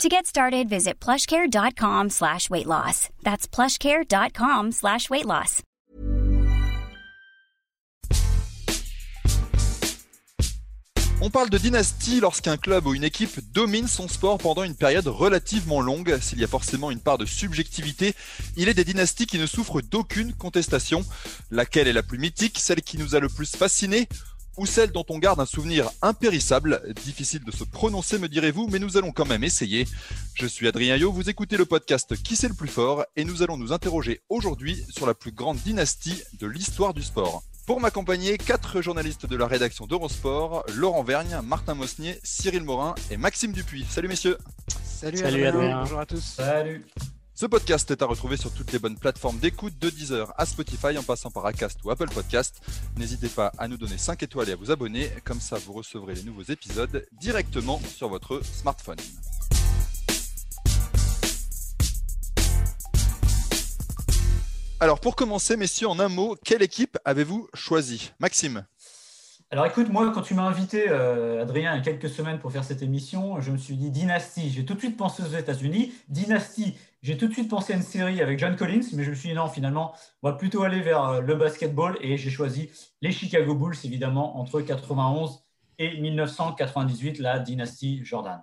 [0.00, 3.08] To get started, visit plushcare.com slash weight loss.
[3.22, 5.62] That's plushcare.com slash weight loss.
[11.24, 15.06] On parle de dynastie lorsqu'un club ou une équipe domine son sport pendant une période
[15.06, 16.18] relativement longue.
[16.20, 18.16] S'il y a forcément une part de subjectivité,
[18.56, 21.04] il est des dynasties qui ne souffrent d'aucune contestation.
[21.52, 24.08] Laquelle est la plus mythique, celle qui nous a le plus fasciné
[24.56, 26.82] ou celle dont on garde un souvenir impérissable.
[27.04, 29.86] Difficile de se prononcer, me direz-vous, mais nous allons quand même essayer.
[30.34, 33.42] Je suis Adrien Yo, vous écoutez le podcast Qui c'est le plus fort et nous
[33.42, 37.42] allons nous interroger aujourd'hui sur la plus grande dynastie de l'histoire du sport.
[37.66, 43.16] Pour m'accompagner, quatre journalistes de la rédaction d'Eurosport, Laurent Vergne, Martin Mosnier, Cyril Morin et
[43.16, 43.86] Maxime Dupuis.
[43.88, 44.36] Salut messieurs
[44.84, 45.80] Salut, Salut Adrien.
[45.80, 46.20] Bonjour à tous.
[46.20, 46.84] Salut.
[47.34, 50.98] Ce podcast est à retrouver sur toutes les bonnes plateformes d'écoute de Deezer à Spotify
[50.98, 52.60] en passant par Acast ou Apple Podcast.
[52.98, 56.14] N'hésitez pas à nous donner 5 étoiles et à vous abonner, comme ça vous recevrez
[56.14, 58.98] les nouveaux épisodes directement sur votre smartphone.
[64.78, 68.66] Alors pour commencer, messieurs, en un mot, quelle équipe avez-vous choisi Maxime
[69.52, 72.50] Alors écoute, moi, quand tu m'as invité, euh, Adrien, il y a quelques semaines pour
[72.50, 74.48] faire cette émission, je me suis dit Dynasty.
[74.48, 75.92] J'ai tout de suite pensé aux États-Unis.
[76.08, 79.14] Dynasty, j'ai tout de suite pensé à une série avec John Collins, mais je me
[79.14, 82.70] suis dit non, finalement, on va plutôt aller vers euh, le basketball et j'ai choisi
[83.02, 85.44] les Chicago Bulls, évidemment, entre 91
[85.78, 88.42] et 1998, la dynastie Jordan.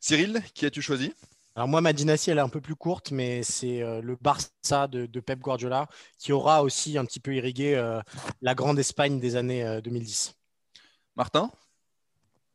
[0.00, 1.12] Cyril, qui as-tu choisi?
[1.56, 4.86] Alors moi, ma dynastie, elle est un peu plus courte, mais c'est euh, le Barça
[4.86, 8.00] de, de Pep Guardiola qui aura aussi un petit peu irrigué euh,
[8.40, 10.36] la grande Espagne des années euh, 2010.
[11.16, 11.50] Martin?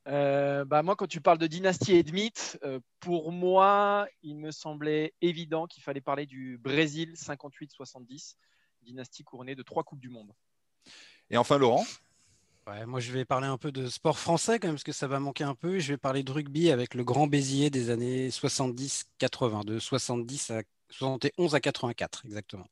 [0.08, 4.38] Euh, bah, moi, quand tu parles de dynastie et de mythe, euh, pour moi, il
[4.38, 8.36] me semblait évident qu'il fallait parler du Brésil 58-70,
[8.84, 10.32] dynastie couronnée de trois Coupes du Monde.
[11.30, 11.84] Et enfin Laurent?
[12.88, 15.20] Moi, je vais parler un peu de sport français quand même, parce que ça va
[15.20, 15.78] manquer un peu.
[15.78, 20.64] Je vais parler de rugby avec le grand Béziers des années 70-80, de 70 à
[20.90, 22.68] 71 à 84, exactement.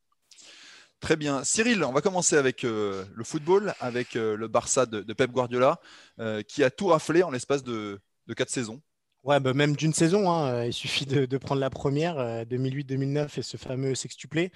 [0.99, 1.43] Très bien.
[1.43, 5.31] Cyril, on va commencer avec euh, le football, avec euh, le Barça de, de Pep
[5.31, 5.79] Guardiola,
[6.19, 8.81] euh, qui a tout raflé en l'espace de, de quatre saisons.
[9.23, 13.41] Ouais, bah, même d'une saison, hein, il suffit de, prendre la première, euh, 2008-2009 et
[13.41, 14.51] ce fameux sextuplé.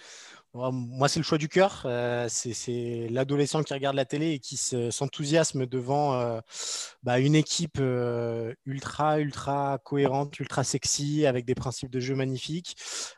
[0.53, 1.83] Moi, c'est le choix du cœur.
[1.85, 6.41] Euh, c'est l'adolescent qui regarde la télé et qui se- s'enthousiasme devant euh,
[7.03, 12.75] bah, une équipe euh, ultra, ultra cohérente, ultra sexy, avec des principes de jeu magnifiques.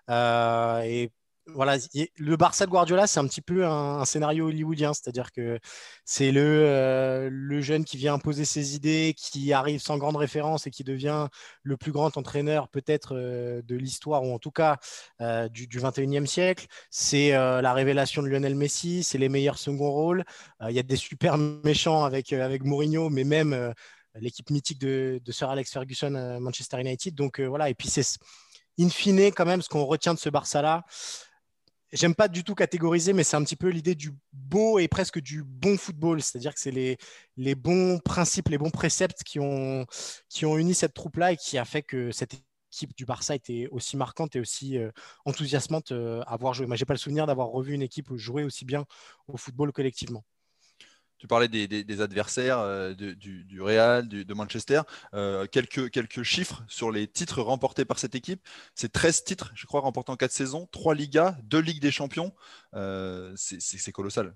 [0.10, 1.08] Euh,
[1.56, 1.78] voilà,
[2.18, 5.60] le Barça de Guardiola, c'est un petit peu un, scénario hollywoodien, c'est-à-dire que
[6.06, 10.68] c'est le, euh, le jeune qui vient imposer ses idées, qui arrive sans grande référence
[10.68, 11.28] et qui devient
[11.64, 14.78] le plus grand entraîneur peut-être euh, de l'histoire, ou en tout cas
[15.22, 16.68] euh, du, du 21e siècle.
[16.90, 20.24] C'est la révélation de Lionel Messi, c'est les meilleurs second rôles.
[20.68, 23.74] Il y a des super méchants avec, avec Mourinho, mais même
[24.16, 27.16] l'équipe mythique de, Sir Alex Ferguson à Manchester United.
[27.16, 28.18] Donc voilà, et puis c'est
[28.80, 30.84] in fine quand même ce qu'on retient de ce Barça-là.
[31.92, 35.20] J'aime pas du tout catégoriser, mais c'est un petit peu l'idée du beau et presque
[35.20, 36.22] du bon football.
[36.22, 36.98] C'est-à-dire que c'est les,
[37.36, 39.86] les bons principes, les bons préceptes qui ont,
[40.42, 42.36] uni cette troupe-là et qui a fait que cette
[42.72, 44.92] équipe du Barça était aussi marquante et aussi euh,
[45.26, 46.68] enthousiasmante euh, à voir jouer.
[46.68, 48.86] Moi, j'ai pas le souvenir d'avoir revu une équipe jouer aussi bien
[49.28, 50.24] au football collectivement.
[51.20, 54.82] Tu parlais des, adversaires euh, du, Real, de Manchester.
[55.14, 58.42] Euh, quelques, chiffres sur les titres remportés par cette équipe.
[58.74, 62.34] C'est 13 titres, je crois, remportés en 4 saisons, 3 Ligas, 2 Ligues des Champions.
[62.74, 64.34] Euh, c'est- colossal.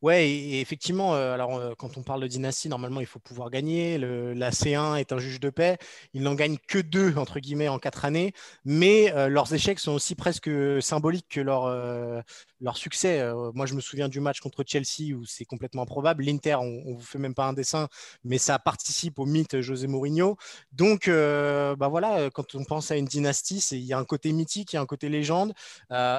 [0.00, 3.98] Ouais, et, effectivement, alors quand on parle de dynastie, normalement, il faut pouvoir gagner.
[3.98, 5.76] La C1 est un juge de paix.
[6.14, 8.32] Il n'en gagne que deux, entre guillemets, en quatre années.
[8.64, 10.50] Mais leurs échecs sont aussi presque
[10.80, 12.22] symboliques que leur, euh,
[12.60, 13.20] leur succès.
[13.20, 16.24] Euh, moi, je me souviens du match contre Chelsea où c'est complètement improbable.
[16.24, 17.88] L'Inter, on, on vous fait même pas un dessin,
[18.24, 20.36] mais ça participe au mythe José Mourinho.
[20.72, 24.04] Donc, euh, bah voilà, euh, quand on pense à une dynastie, il y a un
[24.04, 25.52] côté mythique, il y a un côté légende.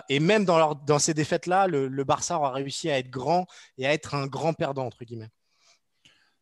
[0.10, 3.48] Et même dans, ces défaites-là, le, Barça aura réussi à être grand
[3.78, 5.30] et à être un grand perdant, entre guillemets.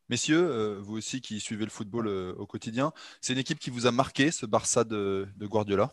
[0.09, 3.91] Messieurs, vous aussi qui suivez le football au quotidien, c'est une équipe qui vous a
[3.91, 5.91] marqué, ce Barça de Guardiola?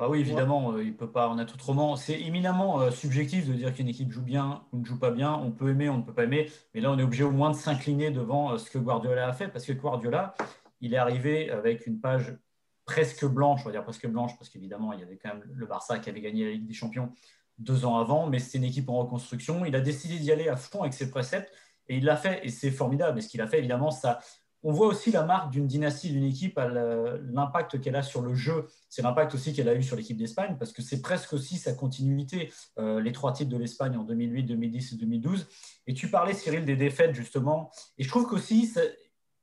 [0.00, 1.94] Bah oui, évidemment, euh, il peut pas en être autrement.
[1.94, 5.34] C'est éminemment euh, subjectif de dire qu'une équipe joue bien ou ne joue pas bien.
[5.34, 6.50] On peut aimer, on ne peut pas aimer.
[6.72, 9.34] Mais là, on est obligé au moins de s'incliner devant euh, ce que Guardiola a
[9.34, 9.48] fait.
[9.48, 10.34] Parce que Guardiola,
[10.80, 12.34] il est arrivé avec une page
[12.86, 15.66] presque blanche, on va dire presque blanche, parce qu'évidemment, il y avait quand même le
[15.66, 17.12] Barça qui avait gagné la Ligue des Champions
[17.58, 19.66] deux ans avant, mais c'était une équipe en reconstruction.
[19.66, 21.52] Il a décidé d'y aller à fond avec ses préceptes
[21.88, 23.18] et il l'a fait, et c'est formidable.
[23.18, 24.20] Et ce qu'il a fait, évidemment, ça,
[24.62, 28.66] on voit aussi la marque d'une dynastie, d'une équipe, l'impact qu'elle a sur le jeu.
[28.88, 31.72] C'est l'impact aussi qu'elle a eu sur l'équipe d'Espagne, parce que c'est presque aussi sa
[31.72, 35.48] continuité, euh, les trois titres de l'Espagne en 2008, 2010 et 2012.
[35.86, 37.70] Et tu parlais, Cyril, des défaites, justement.
[37.96, 38.70] Et je trouve qu'aussi,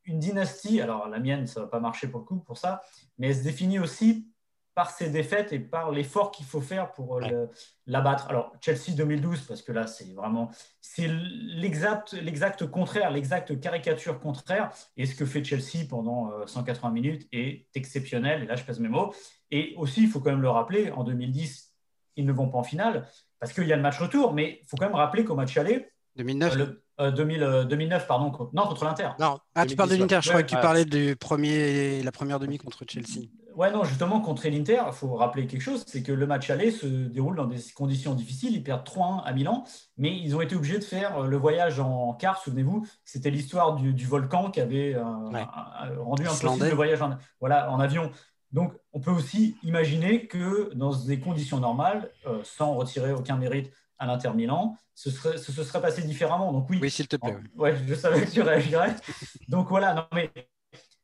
[0.05, 2.81] une dynastie, alors la mienne, ça ne va pas marcher pour le coup pour ça,
[3.17, 4.27] mais elle se définit aussi
[4.77, 7.47] par ses défaites et par l'effort qu'il faut faire pour euh,
[7.88, 8.27] l'abattre.
[8.29, 10.51] Alors, Chelsea 2012, parce que là, c'est vraiment
[10.81, 14.69] c'est l'exact, l'exact contraire, l'exact caricature contraire.
[14.95, 18.44] Et ce que fait Chelsea pendant 180 euh, minutes est exceptionnel.
[18.44, 19.15] Et là, je pèse mes mots.
[19.50, 21.74] Et aussi, il faut quand même le rappeler, en 2010,
[22.15, 23.07] ils ne vont pas en finale
[23.39, 24.35] parce qu'il y a le match retour.
[24.35, 28.85] Mais il faut quand même rappeler qu'au match aller, 2009 2009, euh, pardon, non, contre
[28.85, 29.09] l'Inter.
[29.19, 32.39] Non, ah, tu parles de l'Inter, je crois que tu parlais du premier, la première
[32.39, 33.27] demi contre Chelsea.
[33.57, 36.69] Ouais, non, justement, contre l'Inter, il faut rappeler quelque chose, c'est que le match aller
[36.69, 38.53] se déroule dans des conditions difficiles.
[38.53, 39.63] Ils perdent 3-1 à Milan,
[39.97, 42.38] mais ils ont été obligés de faire euh, le voyage en car.
[42.38, 45.03] Souvenez-vous, c'était l'histoire du, volcan qui avait euh,
[45.97, 48.11] rendu impossible le voyage en, voilà, en avion.
[48.51, 53.71] Donc, on peut aussi imaginer que dans des conditions normales, euh, sans retirer aucun mérite
[53.99, 56.51] à l'Inter Milan, ce serait, ce, serait passé différemment.
[56.51, 57.38] Donc oui, oui s'il te plaît.
[57.55, 58.95] Ouais, je savais que tu réagirais.
[59.47, 60.31] Donc voilà, non mais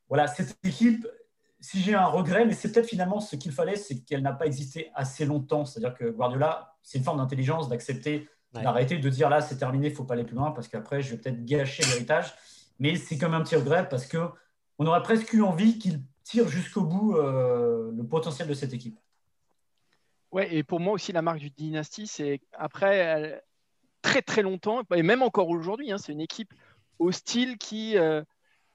[0.08, 1.06] voilà, cette équipe
[1.64, 4.44] si j'ai un regret, mais c'est peut-être finalement ce qu'il fallait, c'est qu'elle n'a pas
[4.44, 5.64] existé assez longtemps.
[5.64, 9.90] C'est-à-dire que Guardiola, c'est une forme d'intelligence d'accepter, d'arrêter, de dire là, c'est terminé, il
[9.92, 12.34] ne faut pas aller plus loin parce qu'après, je vais peut-être gâcher l'héritage.
[12.78, 16.82] Mais c'est comme un petit regret parce qu'on aurait presque eu envie qu'il tire jusqu'au
[16.82, 18.98] bout euh, le potentiel de cette équipe.
[20.34, 23.40] Ouais, et pour moi aussi, la marque du dynastie, c'est après
[24.02, 26.52] très très longtemps, et même encore aujourd'hui, hein, c'est une équipe
[26.98, 27.96] hostile qui.
[27.96, 28.22] Euh,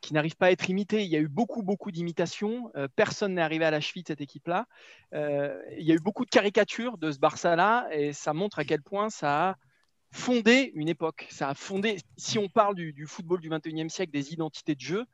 [0.01, 1.03] qui n'arrive pas à être imité.
[1.03, 2.71] Il y a eu beaucoup, beaucoup d'imitations.
[2.77, 4.65] Euh, personne n'est arrivé à la cheville de cette équipe-là.
[5.13, 8.63] Euh, il y a eu beaucoup de caricatures de ce Barça-là et ça montre à
[8.63, 9.55] quel point ça a
[10.13, 11.27] fondé une époque.
[11.29, 15.05] Ça a fondé, si on parle du, football du 21e siècle, des identités de jeu,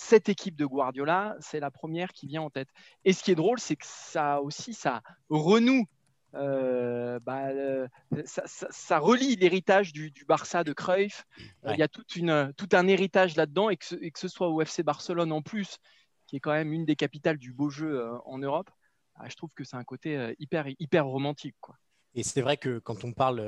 [0.00, 2.68] cette équipe de Guardiola, c'est la première qui vient en tête.
[3.04, 5.86] Et ce qui est drôle, c'est que ça aussi, ça renoue
[6.34, 7.88] euh, bah, euh,
[8.24, 11.26] ça, relie l'héritage du, Barça de Cruyff.
[11.66, 14.28] Euh, il y a toute une, tout un héritage là-dedans et que, ce, que, ce,
[14.28, 15.78] soit au FC Barcelone en plus,
[16.26, 18.70] qui est quand même une des capitales du beau jeu en Europe,
[19.16, 21.56] ah, je trouve que c'est un côté hyper, hyper romantique.
[21.60, 21.76] Quoi.
[22.14, 23.40] Et c'est vrai que quand on parle,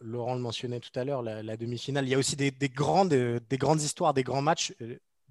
[0.00, 3.58] Laurent le mentionnait tout à l'heure, la, demi-finale, il y a aussi des, grandes, des
[3.58, 4.74] grandes histoires, des grands matchs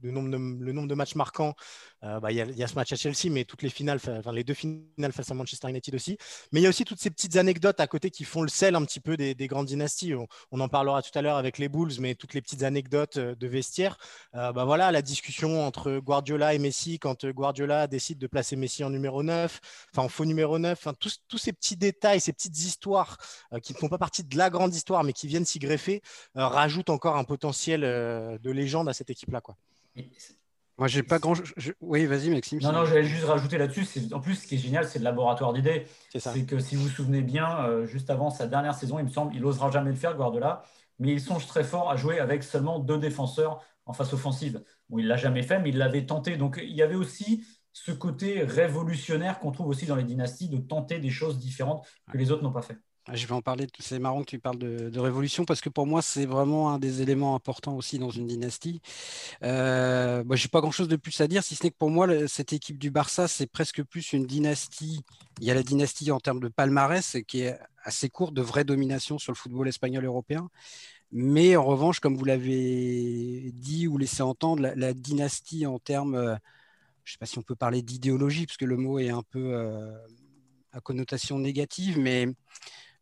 [0.02, 1.56] le nombre de, matchs marquants,
[2.04, 4.44] euh, bah, il y, a ce match à Chelsea, mais toutes les finales, enfin les
[4.44, 6.18] deux finales face à Manchester United aussi.
[6.52, 8.76] Mais il y a aussi toutes ces petites anecdotes à côté qui font le sel
[8.76, 10.14] un petit peu des, grandes dynasties.
[10.52, 13.36] On, en parlera tout à l'heure avec les Bulls, mais toutes les petites anecdotes euh,
[13.36, 13.98] de vestiaire.
[14.36, 18.84] Euh, bah voilà, la discussion entre Guardiola et Messi quand Guardiola décide de placer Messi
[18.84, 19.60] en numéro 9,
[19.94, 23.18] enfin en faux numéro 9, enfin, tous, tous, ces petits détails, ces petites histoires
[23.64, 26.02] qui ne font pas partie de la grande histoire, mais qui viennent s'y greffer,
[26.36, 29.42] rajoutent encore un potentiel de légende à cette équipe-là.
[29.42, 29.56] Quoi.
[30.78, 31.34] Moi, j'ai pas grand.
[31.82, 32.60] Oui, vas-y, Maxime.
[32.62, 33.88] Non, non, j'allais juste rajouter là-dessus.
[34.14, 35.88] En plus, ce qui est génial, c'est le laboratoire d'idées.
[36.16, 39.10] C'est que si vous vous souvenez bien, euh, juste avant sa dernière saison, il me
[39.10, 40.64] semble, il n'osera jamais le faire, Guardiola,
[41.00, 44.64] mais il songe très fort à jouer avec seulement deux défenseurs en face offensive.
[44.90, 46.38] Bon, il l'a jamais fait, mais il l'avait tenté.
[46.38, 50.58] Donc, il y avait aussi ce côté révolutionnaire qu'on trouve aussi dans les dynasties, de
[50.58, 52.78] tenter des choses différentes que les autres n'ont pas fait.
[53.14, 53.68] Je vais en parler.
[53.80, 57.02] C'est marrant que tu parles de, révolution parce que pour moi, c'est vraiment un des
[57.02, 58.82] éléments importants aussi dans une dynastie.
[59.44, 62.08] Euh, je n'ai pas grand-chose de plus à dire, si ce n'est que pour moi,
[62.28, 65.04] cette équipe du Barça, c'est presque plus une dynastie.
[65.40, 68.66] Il y a la dynastie en termes de palmarès qui est assez courte, de vraie
[68.66, 70.50] domination sur le football espagnol européen.
[71.14, 76.36] Mais en revanche, comme vous l'avez dit ou laissé entendre, la, dynastie en termes, euh,
[77.06, 79.24] je ne sais pas si on peut parler d'idéologie, parce que le mot est un
[79.24, 79.98] peu euh,
[80.74, 82.28] à connotation négative, mais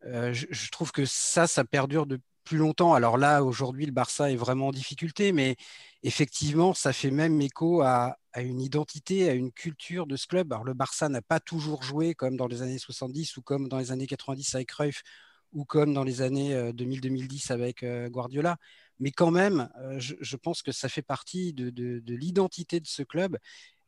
[0.06, 2.94] euh, je, trouve que ça, ça perdure de plus longtemps.
[2.94, 5.56] Alors là, aujourd'hui, le Barça est vraiment en difficulté, mais
[6.04, 10.54] effectivement, ça fait même écho à, une identité, à une culture de ce club.
[10.54, 13.80] Alors le Barça n'a pas toujours joué comme dans les années 70 ou comme dans
[13.80, 15.02] les années 90 avec Cruyff
[15.54, 18.58] ou comme dans les années 2000-2010 euh, avec euh, Guardiola.
[19.00, 23.38] Mais quand même, je, pense que ça fait partie de, de l'identité de ce club.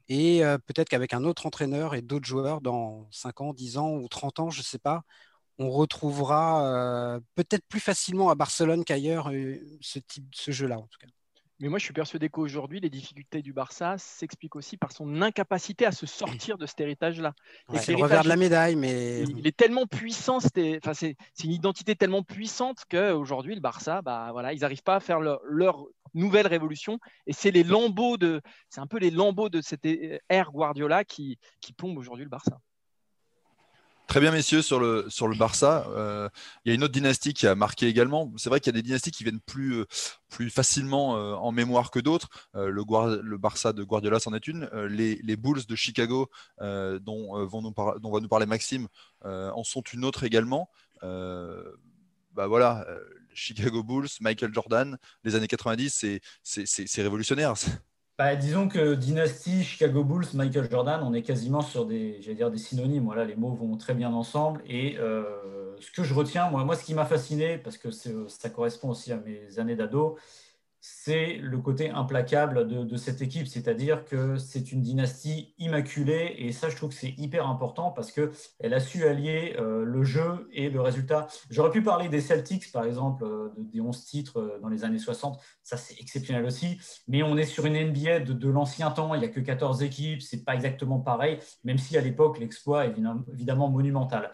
[0.09, 4.07] Et peut-être qu'avec un autre entraîneur et d'autres joueurs dans 5 ans, 10 ans ou
[4.09, 5.03] 30 ans, je ne sais pas,
[5.59, 10.87] on retrouvera euh, peut-être plus facilement à Barcelone qu'ailleurs euh, ce type, ce jeu-là en
[10.87, 11.07] tout cas.
[11.59, 15.87] Mais moi, je suis persuadé qu'aujourd'hui, les difficultés du Barça s'expliquent aussi par son incapacité
[15.87, 17.33] à se sortir de cet héritage-là.
[17.73, 20.37] c'est le revers de la médaille, mais il, est tellement puissant.
[20.37, 24.99] Enfin, c'est une identité tellement puissante qu'aujourd'hui, le Barça, bah voilà, ils n'arrivent pas à
[24.99, 25.41] faire leur,
[26.13, 26.99] nouvelle révolution.
[27.25, 29.87] Et c'est les lambeaux de, c'est un peu les lambeaux de cette
[30.29, 32.59] ère Guardiola qui, qui plombe aujourd'hui le Barça.
[34.07, 35.85] Très bien, messieurs, sur le, sur le Barça.
[35.89, 36.29] Euh,
[36.63, 38.31] il y a une autre dynastie qui a marqué également.
[38.37, 39.85] C'est vrai qu'il y a des dynasties qui viennent plus, euh,
[40.29, 42.29] plus facilement euh, en mémoire que d'autres.
[42.53, 44.69] le, Barça de Guardiola c'en est une.
[44.89, 48.87] Les, les, Bulls de Chicago, dont, vont nous dont va nous parler Maxime,
[49.23, 50.69] en sont une autre également.
[51.01, 52.87] bah voilà,
[53.33, 56.05] Chicago Bulls, Michael Jordan, les années 90,
[56.43, 57.55] c'est révolutionnaire.
[58.17, 62.57] Bah, disons que Dynasty, Chicago Bulls, Michael Jordan, on est quasiment sur des, dire, des
[62.57, 63.05] synonymes.
[63.05, 64.63] Voilà, les mots vont très bien ensemble.
[64.65, 68.50] Et euh, ce que je retiens, moi, moi ce qui m'a fasciné, parce que ça
[68.50, 70.17] correspond aussi à mes années d'ado,
[70.89, 76.70] c'est le côté implacable de, cette équipe, c'est-à-dire que c'est une dynastie immaculée, et ça,
[76.70, 80.70] je trouve que c'est hyper important parce qu'elle a su allier euh, le jeu et
[80.70, 81.27] le résultat.
[81.50, 85.00] J'aurais pu parler des Celtics, par exemple, euh, des 11 titres euh, dans les années
[85.00, 89.20] 60, ça c'est exceptionnel aussi, mais on est sur une NBA de, l'ancien temps, il
[89.20, 92.96] n'y a que 14 équipes, c'est pas exactement pareil, même si à l'époque l'exploit est
[93.34, 94.32] évidemment monumental.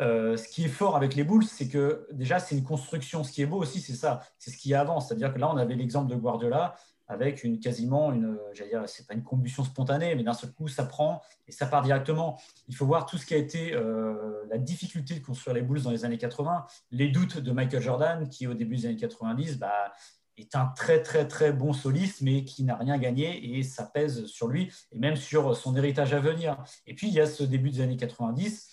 [0.00, 3.24] Euh, ce qui est fort avec les Bulls, c'est que déjà, c'est une construction.
[3.24, 5.08] Ce qui est beau aussi, c'est ça, c'est ce qui avance.
[5.08, 6.74] C'est-à-dire que là, on avait l'exemple de Guardiola
[7.08, 10.68] avec une quasiment une, j'allais dire, c'est pas une combustion spontanée, mais d'un seul coup,
[10.68, 12.40] ça prend et ça part directement.
[12.68, 15.82] Il faut voir tout ce qui a été euh, la difficulté de construire les Bulls
[15.82, 19.58] dans les années 80, les doutes de Michael Jordan, qui au début des années 90,
[19.58, 19.92] bah,
[20.38, 24.24] est un très très très bon soliste, mais qui n'a rien gagné et ça pèse
[24.26, 26.56] sur lui et même sur son héritage à venir.
[26.86, 28.68] Et puis il y a ce début des années 90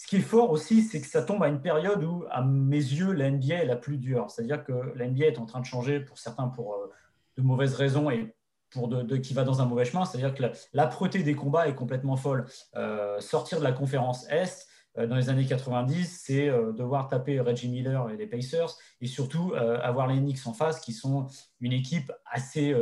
[0.00, 2.78] ce qui est fort aussi, c'est que ça tombe à une période où, à mes
[2.78, 4.30] yeux, la NBA est la plus dure.
[4.30, 6.90] C'est-à-dire que la NBA est en train de changer, pour certains pour euh,
[7.36, 8.34] de mauvaises raisons et
[8.70, 10.06] pour de, qui va dans un mauvais chemin.
[10.06, 10.42] C'est-à-dire que
[10.72, 12.46] l'âpreté des combats est complètement folle.
[12.76, 17.68] Euh, sortir de la conférence Est, euh, dans les années 90, c'est devoir taper Reggie
[17.68, 21.26] Miller et les Pacers, et surtout avoir les Knicks en face, qui sont
[21.60, 22.74] une équipe assez...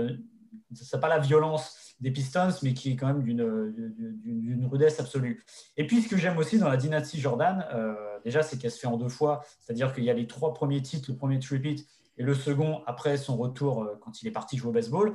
[0.70, 5.44] n'a pas la violence des Pistons, mais qui est quand même d'une rudesse absolue.
[5.76, 8.78] Et puis, ce que j'aime aussi dans la dynastie Jordan, euh, déjà, c'est qu'elle se
[8.78, 9.42] fait en deux fois.
[9.60, 11.86] C'est-à-dire qu'il y a les trois premiers titres, le premier tripit
[12.16, 15.14] et le second après son retour euh, quand il est parti jouer au baseball.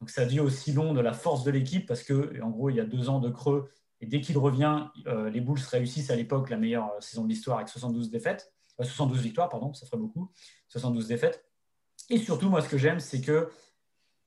[0.00, 2.76] Donc, ça dit aussi long de la force de l'équipe parce que, en gros, il
[2.76, 3.70] y a deux ans de creux.
[4.00, 7.58] Et dès qu'il revient, euh, les Bulls réussissent à l'époque la meilleure saison de l'histoire
[7.58, 8.52] avec 72 défaites.
[8.82, 10.30] 72 victoires, pardon, ça ferait beaucoup.
[10.68, 11.44] 72 défaites.
[12.10, 13.50] Et surtout, moi, ce que j'aime, c'est que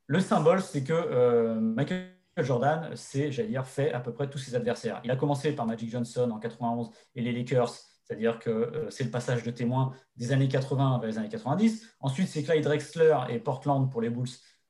[0.07, 4.37] le symbole, c'est que euh, Michael Jordan s'est, j'allais dire, fait à peu près tous
[4.37, 5.01] ses adversaires.
[5.03, 7.73] Il a commencé par Magic Johnson en 91 et les Lakers,
[8.03, 11.95] c'est-à-dire que euh, c'est le passage de témoin des années 80 vers les années 90.
[11.99, 14.29] Ensuite, c'est Clyde Drexler et Portland pour les Bulls.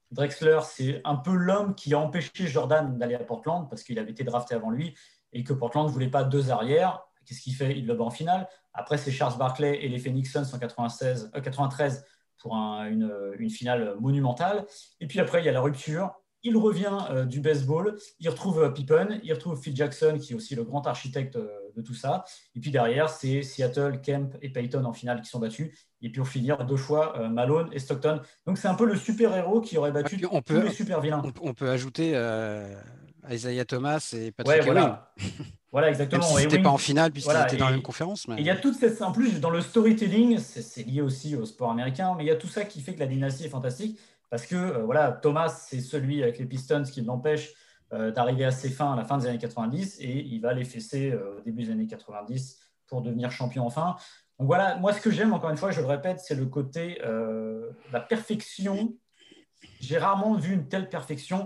[0.10, 4.12] Drexler, c'est un peu l'homme qui a empêché Jordan d'aller à Portland parce qu'il avait
[4.12, 4.98] été drafté avant lui
[5.34, 7.04] et que Portland ne voulait pas deux arrières.
[7.26, 7.78] Qu'est-ce qu'il fait?
[7.78, 8.48] Il le bat en finale.
[8.74, 12.06] Après, c'est Charles Barkley et les Phoenix Suns en 93
[12.40, 14.66] pour une, une, finale monumentale.
[15.00, 16.14] Et puis après, il y a la rupture.
[16.44, 20.36] Il revient euh, du baseball, il retrouve euh, Pippen, il retrouve Phil Jackson, qui est
[20.36, 22.24] aussi le grand architecte euh, de tout ça.
[22.56, 25.76] Et puis derrière, c'est Seattle, Kemp et Peyton en finale qui sont battus.
[26.02, 28.22] Et puis pour finir, deux fois Malone et Stockton.
[28.46, 31.24] Donc c'est un peu le super-héros qui aurait battu on tous les super-vilains.
[31.42, 32.12] On, peut ajouter
[33.30, 35.14] Isaiah Thomas et Patrick ouais, voilà.
[35.78, 36.34] Voilà, exactement.
[36.34, 38.28] Même n'était pas en finale puisqu'il était dans la même conférence.
[38.28, 38.38] Mais...
[38.40, 39.00] Il y a toute cette.
[39.04, 42.36] En plus, dans le storytelling, c'est lié aussi au sport américain, mais il y a
[42.36, 44.00] tout ça qui fait que la dynastie est fantastique.
[44.32, 47.54] Parce que euh, voilà, Thomas, c'est celui avec les Pistons qui l'empêche
[47.94, 50.64] euh, d'arriver à ses fins à la fin des années 90 et il va les
[50.64, 52.58] fesser euh, au début des années 90
[52.88, 53.98] pour devenir champion enfin.
[54.40, 57.00] Donc voilà, moi, ce que j'aime, encore une fois, je le répète, c'est le côté,
[57.92, 58.96] la perfection.
[59.80, 61.46] J'ai rarement vu une telle perfection.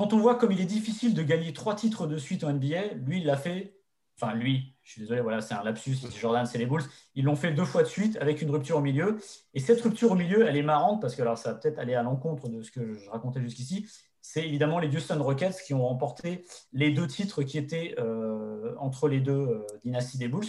[0.00, 2.94] Quand on voit comme il est difficile de gagner trois titres de suite en NBA,
[3.04, 3.76] lui, il l'a fait.
[4.16, 5.98] Enfin, lui, je suis désolé, voilà, c'est un lapsus.
[6.18, 6.84] Jordan, c'est les Bulls.
[7.14, 9.18] Ils l'ont fait deux fois de suite avec une rupture au milieu.
[9.52, 11.92] Et cette rupture au milieu, elle est marrante parce que alors, ça va peut-être aller
[11.92, 13.90] à l'encontre de ce que je racontais jusqu'ici.
[14.22, 19.06] C'est évidemment les Houston Rockets qui ont remporté les deux titres qui étaient euh, entre
[19.06, 20.48] les deux euh, dynasties des Bulls.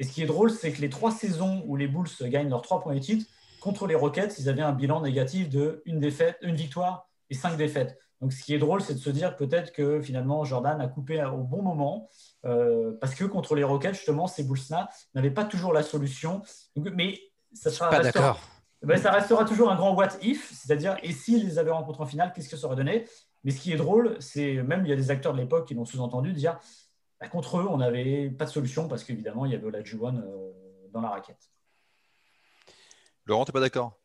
[0.00, 2.62] Et ce qui est drôle, c'est que les trois saisons où les Bulls gagnent leurs
[2.62, 6.56] trois premiers titres, contre les Rockets, ils avaient un bilan négatif de une, défaite, une
[6.56, 7.96] victoire et cinq défaites.
[8.22, 11.22] Donc, ce qui est drôle, c'est de se dire peut-être que finalement Jordan a coupé
[11.24, 12.08] au bon moment,
[12.44, 16.40] euh, parce que contre les Rockets, justement, ces Bulls-là n'avaient pas toujours la solution.
[16.76, 17.20] mais
[17.52, 17.90] ça sera.
[17.90, 18.38] Pas d'accord.
[18.82, 22.06] Ben, ça restera toujours un grand what if, c'est-à-dire et s'ils les avaient rencontrés en
[22.06, 23.06] finale, qu'est-ce que ça aurait donné?
[23.44, 25.74] Mais ce qui est drôle, c'est même il y a des acteurs de l'époque qui
[25.74, 26.58] l'ont sous-entendu dire
[27.20, 30.52] bah, contre eux, on n'avait pas de solution parce qu'évidemment, il y avait Olajuwon euh,
[30.92, 31.50] dans la raquette.
[33.26, 34.01] Laurent, tu pas d'accord?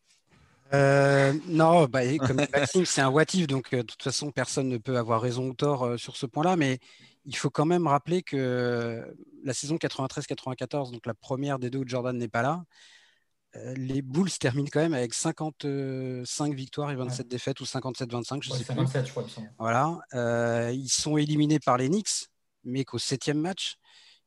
[0.74, 4.78] Euh, non, bah, comme Maxime, c'est un what donc euh, de toute façon, personne ne
[4.78, 6.80] peut avoir raison ou tort euh, sur ce point-là, mais
[7.26, 11.88] il faut quand même rappeler que la saison 93-94, donc la première des deux où
[11.88, 12.64] Jordan n'est pas là,
[13.76, 18.64] les Bulls terminent quand même avec 55 victoires et 27 défaites ou 57-25, je sais
[18.64, 19.08] 57, plus.
[19.08, 19.26] Je crois,
[19.58, 22.28] voilà, ils sont éliminés par les Knicks,
[22.64, 23.78] mais qu'au septième match,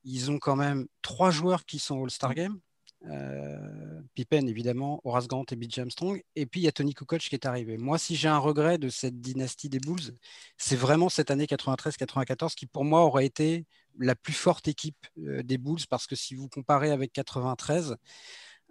[0.04, 2.58] ils ont quand même trois joueurs qui sont All-Star Game.
[3.06, 6.22] Euh, Pippen, évidemment, Horace Grant et BJ Armstrong.
[6.36, 7.78] Et puis, il y a Tony Kukoc qui est arrivé.
[7.78, 10.16] Moi, si j'ai un regret de cette dynastie des Bulls,
[10.56, 13.66] c'est vraiment cette année 93-94 qui, pour moi, aurait été
[13.98, 17.96] la plus forte équipe euh, des Bulls parce que si vous comparez avec 93,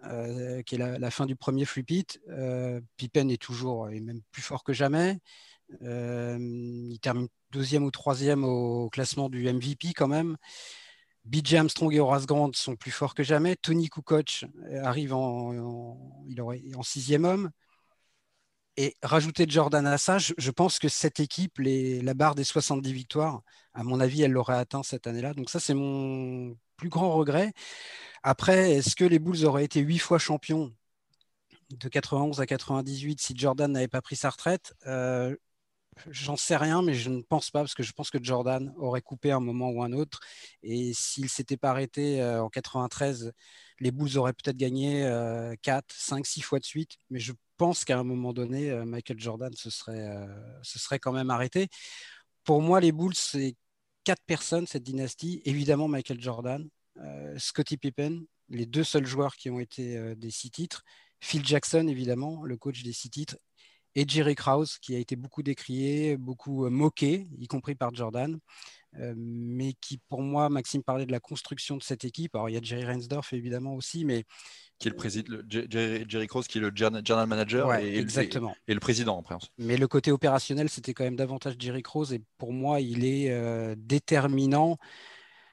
[0.04, 2.20] euh, qui est la, fin du premier free pit,
[2.96, 5.18] Pippen est toujours et même plus fort que jamais.
[5.82, 10.36] il termine deuxième ou troisième au classement du MVP quand même.
[11.24, 13.56] BJ Armstrong et Horace Grant sont plus forts que jamais.
[13.56, 14.44] Tony Kukoc
[14.82, 15.96] arrive en,
[16.28, 17.50] il aurait, en sixième homme.
[18.76, 23.42] Et rajouter Jordan à ça, je, pense que cette équipe, la barre des 70 victoires,
[23.74, 25.34] à mon avis, elle l'aurait atteint cette année-là.
[25.34, 27.52] Donc ça, c'est mon plus grand regret.
[28.22, 30.72] Après, est-ce que les Bulls auraient été huit fois champions
[31.70, 34.72] de 91 à 98 si Jordan n'avait pas pris sa retraite?
[34.86, 35.36] Euh,
[36.08, 39.02] J'en sais rien, mais je ne pense pas, parce que je pense que Jordan aurait
[39.02, 40.20] coupé un moment ou un autre.
[40.62, 43.32] Et s'il ne s'était pas arrêté euh, en 93,
[43.80, 45.02] les Bulls auraient peut-être gagné
[45.62, 46.96] 4, 5, 6 fois de suite.
[47.10, 50.26] Mais je pense qu'à un moment donné, euh, Michael Jordan se serait, euh,
[50.62, 51.68] se serait quand même arrêté.
[52.44, 53.54] Pour moi, les Bulls, c'est
[54.04, 55.42] quatre personnes, cette dynastie.
[55.44, 56.68] Évidemment, Michael Jordan,
[57.38, 60.82] Scottie Pippen, les deux seuls joueurs qui ont été des six titres.
[61.20, 63.36] Phil Jackson, évidemment, le coach des six titres
[63.94, 68.38] et Jerry Krause, qui a été beaucoup décrié, beaucoup euh, moqué, y compris par Jordan,
[68.98, 72.34] euh, mais qui, pour moi, Maxime parlait de la construction de cette équipe.
[72.34, 74.24] Alors, il y a Jerry Reinsdorf, évidemment, aussi, mais...
[74.78, 78.56] Qui est le président, Jerry, Krause, qui est le general manager et, exactement.
[78.66, 79.36] Et, le président, après.
[79.58, 83.30] Mais le côté opérationnel, c'était quand même davantage Jerry Krause, et pour moi, il est
[83.30, 84.78] euh, déterminant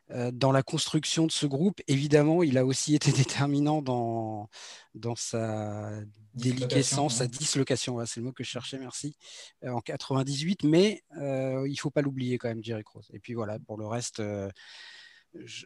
[0.09, 1.81] dans la construction de ce groupe.
[1.87, 4.49] Évidemment, il a aussi été déterminant dans,
[4.95, 5.91] dans sa
[6.33, 8.03] déliquescence, sa dislocation.
[8.05, 9.17] c'est le mot que je cherchais, merci,
[9.65, 10.63] en 98.
[10.63, 13.09] Mais il ne faut pas l'oublier quand même, Jerry Cross.
[13.13, 14.21] Et puis voilà, pour le reste,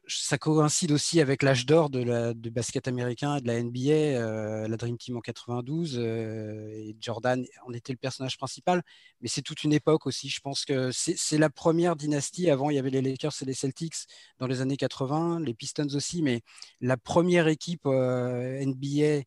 [0.08, 4.68] ça coïncide aussi avec l'âge d'or de du basket américain et de la NBA, euh,
[4.68, 8.84] la Dream Team en 92, euh, et Jordan en était le personnage principal,
[9.22, 10.30] mais c'est toute une époque aussi.
[10.30, 12.50] Je pense que c'est la première dynastie.
[12.50, 14.08] Avant, il y avait les Lakers et les Celtics
[14.39, 16.41] dans les années 80, les Pistons aussi, mais
[16.80, 19.24] la première équipe euh, NBA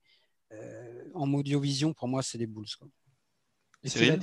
[1.14, 2.66] en Audiovision, pour moi, c'est les Bulls.
[3.84, 4.16] C'est la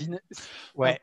[0.76, 1.00] Ouais.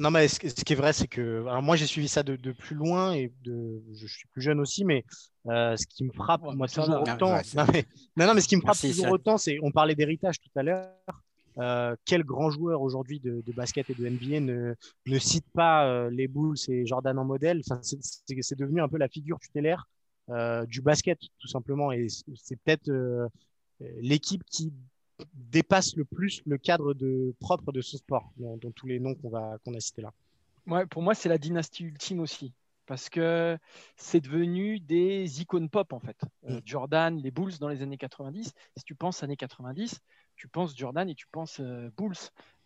[0.00, 3.12] Non, mais ce, qui est vrai, c'est que moi j'ai suivi ça de, plus loin
[3.12, 5.04] et de, je, suis plus jeune aussi, mais
[5.46, 7.84] euh, ce qui me frappe, moi toujours autant, non, mais,
[8.16, 10.88] non, mais, ce qui me frappe toujours autant, c'est, on parlait d'héritage tout à l'heure.
[11.58, 14.74] Euh, quel grand joueur aujourd'hui de, basket et de NBA ne,
[15.06, 17.60] ne cite pas euh, les Bulls et Jordan en modèle?
[17.68, 19.86] Enfin, c'est, devenu un peu la figure tutélaire
[20.66, 21.92] du basket, tout simplement.
[21.92, 22.90] Et c'est peut-être
[24.00, 24.72] l'équipe qui
[25.34, 29.30] dépasse le plus le cadre de, propre de ce sport, dans, tous les noms qu'on
[29.30, 30.12] qu'on a cités là.
[30.66, 32.52] Ouais, pour moi, c'est la dynastie ultime aussi,
[32.86, 33.58] parce que
[33.96, 36.20] c'est devenu des icônes pop en fait.
[36.48, 36.62] Euh, mm.
[36.64, 38.52] Jordan, les Bulls dans les années 90.
[38.76, 40.00] Si tu penses années 90,
[40.36, 42.14] tu penses Jordan et tu penses euh, Bulls.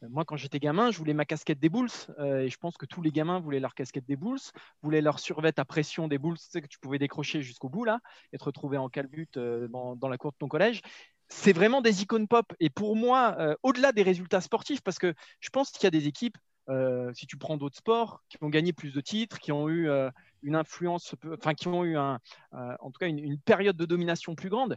[0.03, 1.89] Euh, moi, quand j'étais gamin, je voulais ma casquette des Bulls
[2.19, 4.41] et je pense que tous les gamins voulaient leur casquette des Bulls,
[4.83, 7.85] voulaient leur survêt à pression des Bulls, tu sais, que tu pouvais décrocher jusqu'au bout
[7.85, 8.01] là,
[8.33, 10.83] et te retrouver en calbute dans, dans, la cour de ton collège
[11.29, 12.53] c'est vraiment des icônes pop.
[12.61, 15.91] Et pour moi, euh, au-delà des résultats sportifs, parce que je pense qu'il y a
[15.91, 19.53] des équipes, euh, si tu prends d'autres sports, qui ont gagné plus de titres, qui
[19.53, 20.11] ont eu euh,
[20.43, 22.21] une influence, enfin qui ont eu un,
[22.53, 24.77] en tout cas une, période de domination plus grande.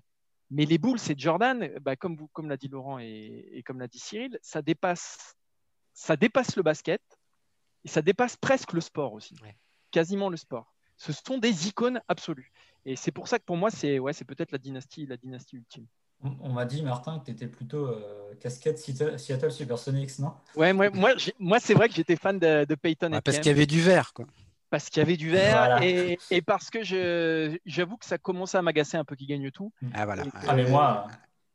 [0.49, 3.99] Mais les Bulls et Jordan, bah, comme, comme l'a dit Laurent et, comme l'a dit
[3.99, 5.35] Cyril, ça dépasse,
[5.93, 7.01] ça dépasse le basket
[7.83, 9.35] et ça dépasse presque le sport aussi,
[9.91, 10.73] quasiment le sport.
[10.95, 12.51] Ce sont des icônes absolues.
[12.85, 15.85] Et c'est pour ça que pour moi, c'est ouais, peut-être la dynastie, la dynastie ultime.
[16.23, 20.33] On, m'a dit, Martin, que tu étais plutôt euh, casquette Seattle, Supersonics, non?
[20.55, 20.89] Ouais, moi,
[21.39, 23.11] moi, c'est vrai que j'étais fan de, Peyton.
[23.23, 24.25] Parce qu'il y avait du vert, quoi.
[24.69, 28.97] Parce qu'il y avait du vert et, parce que j'avoue que ça commençait à m'agacer
[28.97, 29.71] un peu qu'il gagne tout.
[29.93, 30.23] Ah, voilà.
[30.47, 31.07] Ah, mais moi,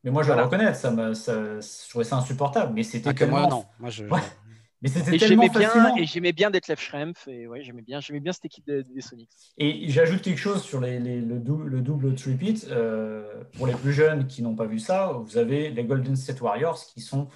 [0.05, 2.73] mais moi je dois reconnaître, ça, je trouvais ça insupportable.
[2.73, 3.67] Mais c'était ah, moi, non.
[3.79, 4.05] Moi, je...
[4.83, 7.29] Mais c'était tellement bien, Et j'aimais bien Detlef Schrempf.
[7.29, 9.31] Et ouais, j'aimais bien, j'aimais bien cette équipe des Sonics.
[9.57, 12.65] Et j'ajoute quelque chose sur les, le, double, le double tripit.
[12.69, 16.41] Euh, pour les plus jeunes qui n'ont pas vu ça, vous avez les Golden State
[16.41, 17.29] Warriors qui sont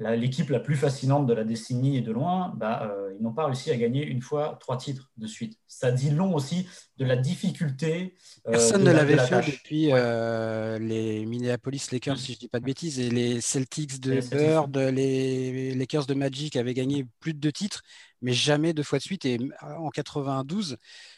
[0.00, 3.46] l'équipe la, plus fascinante de la décennie et de loin, bah, euh, ils n'ont pas
[3.46, 5.58] réussi à gagner une fois trois titres de suite.
[5.68, 8.14] Ça dit long aussi de la difficulté.
[8.46, 12.60] Euh, Personne ne l'avait fait depuis euh, les Minneapolis Lakers, si je ne dis pas
[12.60, 17.38] de bêtises, et les Celtics de Bird, les Lakers de Magic avaient gagné plus de
[17.38, 17.82] deux titres,
[18.22, 19.24] mais jamais deux fois de suite.
[19.24, 20.76] Et en 92,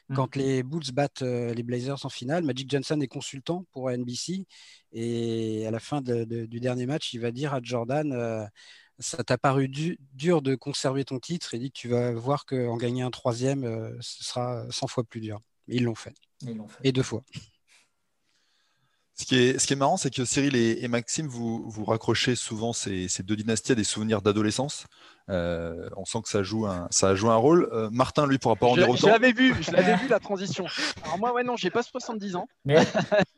[0.09, 0.15] mm.
[0.15, 4.47] quand les Bulls battent les Blazers en finale, Magic Johnson est consultant pour NBC.
[4.93, 8.49] Et à la fin du dernier match, il va dire à Jordan
[8.99, 11.55] ça t'a paru dur de conserver ton titre?
[11.55, 15.41] Et dit tu vas voir qu'en gagner un troisième, ce sera 100 fois plus dur.
[15.69, 16.15] Ils l'ont fait.
[16.43, 16.81] Ils l'ont fait.
[16.85, 17.25] Et deux fois.
[19.15, 21.85] Ce qui est, ce qui est marrant, c'est que Cyril et, et Maxime, vous, vous
[21.85, 24.87] raccrochez souvent ces, ces deux dynasties à des souvenirs d'adolescence.
[25.29, 27.69] Euh, on sent que ça joue un, ça a joué un rôle.
[27.73, 29.09] Euh, Martin, lui, pourra pas en Je, dire je autant.
[29.09, 30.65] l'avais vu, je l'avais vu la transition.
[31.05, 32.49] Alors moi, ouais, non, j'ai pas 70 ans.
[32.65, 32.77] Mais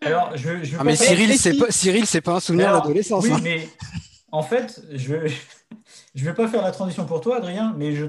[0.03, 1.59] alors, je, je Ah, mais Cyril, c'est si.
[1.59, 3.25] pas, Cyril, c'est pas un souvenir d'adolescence.
[3.25, 3.41] Oui, hein.
[3.43, 3.69] mais
[4.33, 5.27] en fait, je
[6.15, 8.07] je vais pas faire la transition pour toi, Adrien, mais je,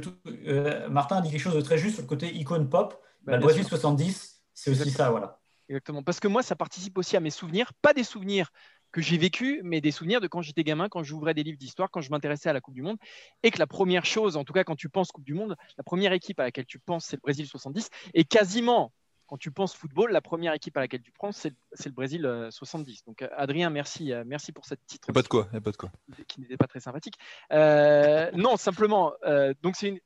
[0.47, 3.01] euh, Martin a dit quelque chose de très juste sur le côté icône pop.
[3.23, 3.67] Bah, sûr.
[3.67, 5.39] 70, c'est aussi ça, voilà.
[5.69, 6.03] Exactement.
[6.03, 8.51] Parce que moi, ça participe aussi à mes souvenirs, pas des souvenirs
[8.91, 11.91] que j'ai vécus, mais des souvenirs de quand j'étais gamin, quand j'ouvrais des livres d'histoire,
[11.91, 12.97] quand je m'intéressais à la Coupe du Monde,
[13.43, 15.83] et que la première chose, en tout cas quand tu penses Coupe du Monde, la
[15.83, 18.93] première équipe à laquelle tu penses, c'est le Brésil 70, et quasiment
[19.27, 21.37] quand tu penses football, la première équipe à laquelle tu penses,
[21.73, 23.05] c'est le, Brésil euh, 70.
[23.05, 25.91] Donc euh, Adrien, merci, euh, merci pour cette a pas de quoi, pas de quoi.
[26.27, 27.15] qui n'était pas très sympathique.
[27.51, 29.99] Euh, non, simplement, euh, donc c'est une...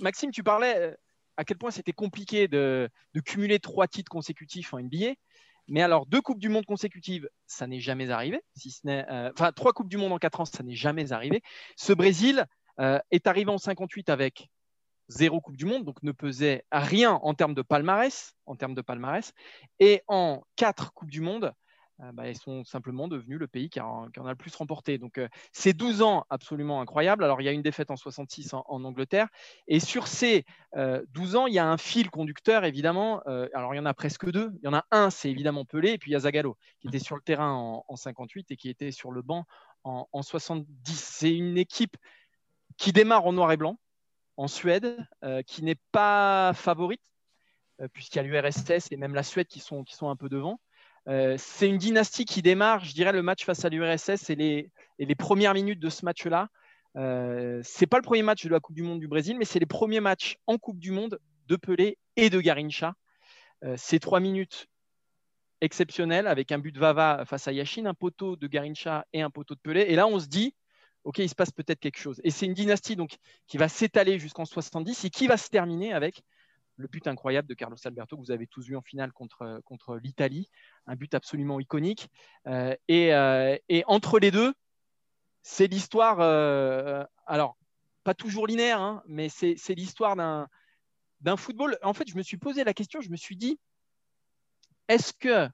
[0.00, 0.94] Maxime, tu parlais euh,
[1.36, 2.90] à quel point c'était compliqué de,
[3.24, 5.14] cumuler trois titres consécutifs en NBA.
[5.68, 8.42] Mais alors, deux Coupes du Monde consécutives, ça n'est jamais arrivé.
[8.56, 11.12] Si ce n'est, euh, enfin, trois Coupes du Monde en quatre ans, ça n'est jamais
[11.12, 11.42] arrivé.
[11.76, 12.46] Ce Brésil
[12.80, 14.50] euh, est arrivé en 58 avec
[15.08, 18.82] zéro Coupe du Monde, donc ne pesait rien en termes de palmarès, en termes de
[18.82, 19.32] palmarès.
[19.78, 21.52] Et en quatre Coupes du Monde,
[22.12, 24.98] bah, ils sont simplement devenus le pays qui, en a le plus remporté.
[24.98, 27.22] Donc, euh, c'est 12 ans absolument incroyables.
[27.22, 29.28] Alors, il y a une défaite en 66 en, Angleterre.
[29.68, 30.44] Et sur ces
[30.76, 33.22] euh, 12 ans, il y a un fil conducteur, évidemment.
[33.26, 34.52] Euh, alors, il y en a presque deux.
[34.62, 36.88] Il y en a un, c'est évidemment Pelé, et puis il y a Zagallo, qui
[36.88, 39.44] était sur le terrain en, en 58 et qui était sur le banc
[39.84, 40.66] en, en 70.
[40.98, 41.96] C'est une équipe
[42.76, 43.78] qui démarre en noir et blanc,
[44.36, 47.02] en Suède, euh, qui n'est pas favorite,
[47.80, 50.60] euh, puisqu'il y a l'URSS et même la Suède qui sont un peu devant.
[51.08, 54.36] Euh, c'est une dynastie qui démarre, je dirais, le match face à l'URSS et
[54.98, 56.48] les, premières minutes de ce match-là.
[56.96, 59.58] Euh, c'est pas le premier match de la Coupe du Monde du Brésil, mais c'est
[59.58, 62.94] les premiers matchs en Coupe du Monde de Pelé et de Garincha.
[63.64, 64.66] Euh, ces trois minutes
[65.60, 69.30] exceptionnelles avec un but de Vava face à Yashin, un poteau de Garincha et un
[69.30, 69.82] poteau de Pelé.
[69.88, 70.54] Et là, on se dit,
[71.04, 72.20] OK, il se passe peut-être quelque chose.
[72.24, 75.92] Et c'est une dynastie donc, qui va s'étaler jusqu'en 70 et qui va se terminer
[75.92, 76.22] avec
[76.76, 79.96] le but incroyable de Carlos Alberto que vous avez tous vu en finale contre, contre
[79.96, 80.48] l'Italie,
[80.86, 82.08] un but absolument iconique.
[82.46, 84.52] Euh, et, euh, et, entre les deux,
[85.42, 87.56] c'est l'histoire, euh, alors
[88.04, 91.78] pas toujours linéaire, hein, mais c'est l'histoire d'un football.
[91.82, 93.58] En fait, je me suis posé la question, je me suis dit,
[94.88, 95.48] est-ce que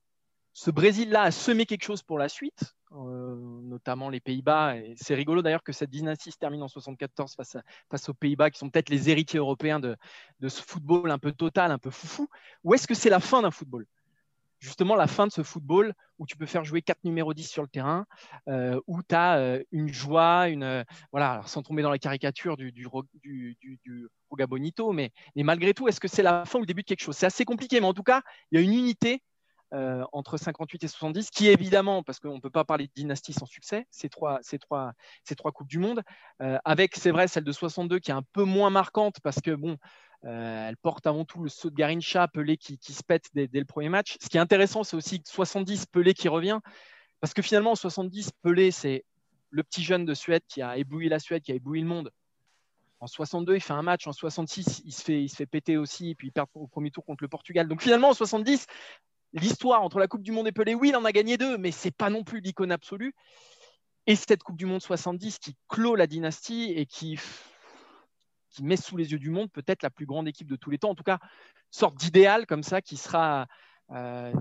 [0.52, 4.76] ce Brésil-là a semé quelque chose pour la suite, euh, notamment les Pays-Bas.
[4.76, 7.56] Et c'est rigolo d'ailleurs que cette dynastie se termine en 74 face,
[7.90, 9.96] face aux Pays-Bas, qui sont peut-être les héritiers européens de,
[10.42, 12.28] ce football un peu total, un peu foufou.
[12.64, 13.86] Ou est-ce que c'est la fin d'un football?
[14.60, 17.62] Justement, la fin de ce football où tu peux faire jouer quatre numéros 10 sur
[17.62, 18.06] le terrain,
[18.48, 22.56] euh, où tu as euh, une joie, une, euh, voilà, sans tomber dans la caricature
[22.56, 22.88] du, du
[24.28, 26.88] Roga Bonito, mais, mais malgré tout, est-ce que c'est la fin ou le début de
[26.88, 27.16] quelque chose?
[27.16, 29.22] C'est assez compliqué, mais en tout cas, il y a une unité
[29.74, 33.34] euh, entre 58 et 70, qui évidemment, parce qu'on ne peut pas parler de dynastie
[33.34, 34.92] sans succès, ces trois, ces trois,
[35.24, 36.02] ces trois Coupes du Monde,
[36.40, 39.50] euh, avec, c'est vrai, celle de 62 qui est un peu moins marquante parce que,
[39.50, 39.76] bon,
[40.24, 43.64] euh, elle porte avant tout le saut de Garincha, Pelé qui, se pète dès, le
[43.66, 44.16] premier match.
[44.22, 46.60] Ce qui est intéressant, c'est aussi 70, Pelé qui revient,
[47.20, 49.04] parce que finalement, en 70, Pelé, c'est
[49.50, 52.10] le petit jeune de Suède qui a ébloui la Suède, qui a ébloui le monde.
[53.00, 54.06] En 62, il fait un match.
[54.06, 56.90] En 66, il se fait, il se fait péter aussi, puis il perd au premier
[56.90, 57.68] tour contre le Portugal.
[57.68, 58.66] Donc finalement, en 70,
[59.32, 61.70] l'histoire entre la Coupe du Monde et Pelé, oui, il en a gagné deux, mais
[61.70, 63.14] c'est pas non plus l'icône absolue.
[64.06, 67.18] Et cette Coupe du Monde 70 qui clôt la dynastie et qui,
[68.62, 70.90] met sous les yeux du monde peut-être la plus grande équipe de tous les temps,
[70.90, 71.18] en tout cas,
[71.70, 73.46] sorte d'idéal comme ça qui sera
[73.90, 74.32] euh,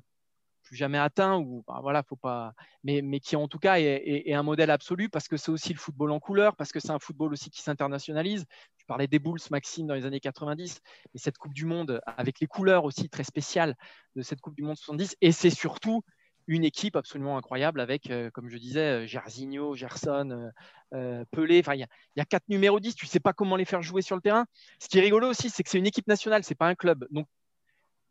[0.67, 2.53] plus jamais atteint ou bah, voilà, faut pas,
[2.84, 5.80] mais, mais qui en tout cas est, un modèle absolu parce que c'est aussi le
[5.80, 8.45] football en couleur, parce que c'est un football aussi qui s'internationalise.
[8.77, 10.82] Tu parlais des Bulls, Maxime, dans les années 90,
[11.13, 13.75] et cette Coupe du Monde avec les couleurs aussi très spéciales
[14.15, 16.03] de cette Coupe du Monde 70, et c'est surtout
[16.47, 20.49] une équipe absolument incroyable avec, euh, comme je disais, Jairzinho, Gerson,
[20.93, 21.60] euh, Pelé.
[21.60, 24.15] Enfin, il y, a quatre numéros 10, tu sais pas comment les faire jouer sur
[24.15, 24.45] le terrain.
[24.80, 27.06] Ce qui est rigolo aussi, c'est que c'est une équipe nationale, c'est pas un club.
[27.12, 27.27] Donc,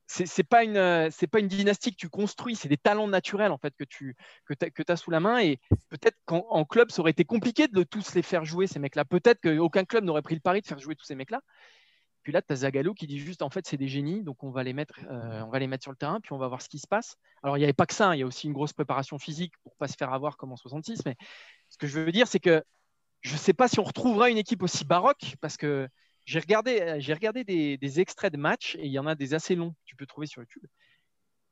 [0.07, 3.59] c'est pas une c'est pas une dynastie que tu construis, c'est des talents naturels en
[3.59, 7.25] fait que tu que as sous la main et peut-être qu'en club ça aurait été
[7.25, 9.05] compliqué de tous les faire jouer ces mecs-là.
[9.05, 11.41] Peut-être qu'aucun club n'aurait pris le pari de faire jouer tous ces mecs-là.
[12.23, 14.51] Puis là, tu as Zagallo qui dit juste en fait c'est des génies, donc on
[14.51, 16.63] va les mettre euh, on va les mettre sur le terrain puis on va voir
[16.63, 17.17] ce qui se passe.
[17.43, 19.53] Alors il n'y avait pas que ça, il y a aussi une grosse préparation physique
[19.63, 21.17] pour pas se faire avoir comme en 66 mais
[21.69, 22.65] ce que je veux dire c'est que
[23.21, 25.89] je ne sais pas si on retrouvera une équipe aussi baroque parce que
[26.27, 29.33] j'ai regardé, j'ai regardé des, des, extraits de matchs et il y en a des
[29.33, 30.65] assez longs que tu peux trouver sur YouTube.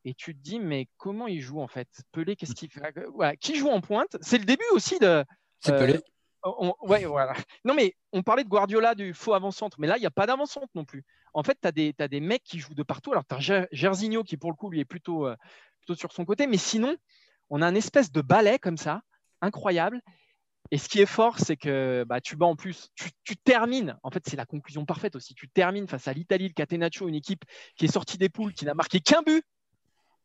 [0.04, 1.88] Et tu te dis, mais comment il joue en fait?
[2.12, 2.82] Pelé, qu'est-ce qu'il fait?
[3.14, 3.37] Voilà.
[3.37, 4.16] Qui joue en pointe?
[4.20, 5.24] C'est le début aussi de.
[5.60, 6.00] C'est euh, Pelé.
[6.42, 7.34] On, ouais, voilà.
[7.64, 10.26] Non, mais on parlait de Guardiola du faux avant-centre, mais là, il n'y a pas
[10.26, 11.04] d'avant-centre non plus.
[11.32, 13.12] en fait, tu as des, des mecs qui jouent de partout.
[13.12, 15.37] Alors, tu as Gersigno qui, pour le coup, lui est plutôt, euh,
[15.78, 16.46] plutôt sur son côté.
[16.46, 16.96] Mais sinon,
[17.48, 19.00] on a un espèce de ballet comme ça,
[19.40, 20.02] incroyable.
[20.70, 24.11] Et ce qui est fort, c'est que bah, tu bats en plus, tu, termines, en
[24.11, 25.35] fait, c'est la conclusion parfaite aussi.
[25.35, 27.44] Tu termines face à l'Italie, le Catenaccio, une équipe
[27.77, 29.44] qui est sortie des poules, qui n'a marqué qu'un but,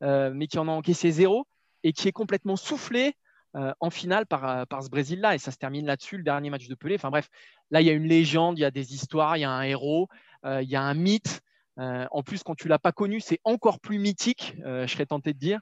[0.02, 1.46] euh, mais qui en a encaissé zéro
[1.84, 3.14] et qui est complètement soufflée
[3.56, 5.36] euh, en finale par, par ce Brésil-là.
[5.36, 6.96] Et ça se termine là-dessus, le dernier match de Pelé.
[6.96, 7.30] Enfin bref,
[7.70, 9.64] là, il y a une légende, il y a des histoires, il y a un
[9.64, 10.08] héros,
[10.46, 11.42] euh, il y a un mythe.
[11.78, 15.40] en plus, quand tu l'as pas connu, c'est encore plus mythique, je serais tenté de
[15.40, 15.60] dire.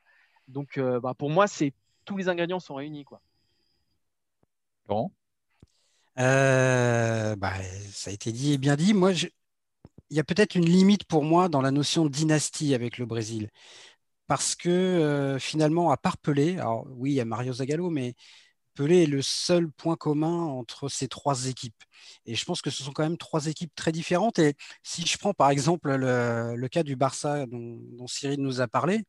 [0.48, 1.46] Donc, bah, pour moi,
[2.06, 3.06] tous les ingrédients sont réunis.
[6.19, 7.54] Euh, bah,
[7.91, 8.93] ça a été dit et bien dit.
[8.93, 9.13] Moi,
[10.10, 13.06] il y a peut-être une limite pour moi dans la notion de dynastie avec le
[13.06, 13.50] Brésil.
[14.28, 18.15] Parce que euh, finalement, à part Pelé, alors oui, il y a Mario Zagallo, mais
[18.76, 21.84] Pelé est le seul point commun entre ces trois équipes.
[22.26, 24.39] Et je pense que ce sont quand même trois équipes très différentes.
[24.39, 28.67] Et si je prends par exemple le, cas du Barça dont, dont, Cyril nous a
[28.67, 29.04] parlé,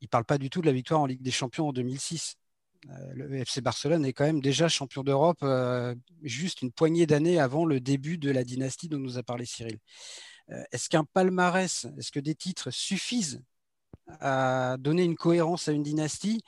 [0.00, 2.36] il ne parle pas du tout de la victoire en Ligue des Champions en 2006.
[2.90, 7.38] Euh, le FC Barcelone est quand même déjà champion d'Europe euh, juste une poignée d'années
[7.38, 9.78] avant le début de la dynastie dont nous a parlé Cyril.
[10.50, 13.42] Euh, est-ce qu'un palmarès, est-ce que des titres suffisent
[14.20, 16.42] à donner une cohérence à une dynastie?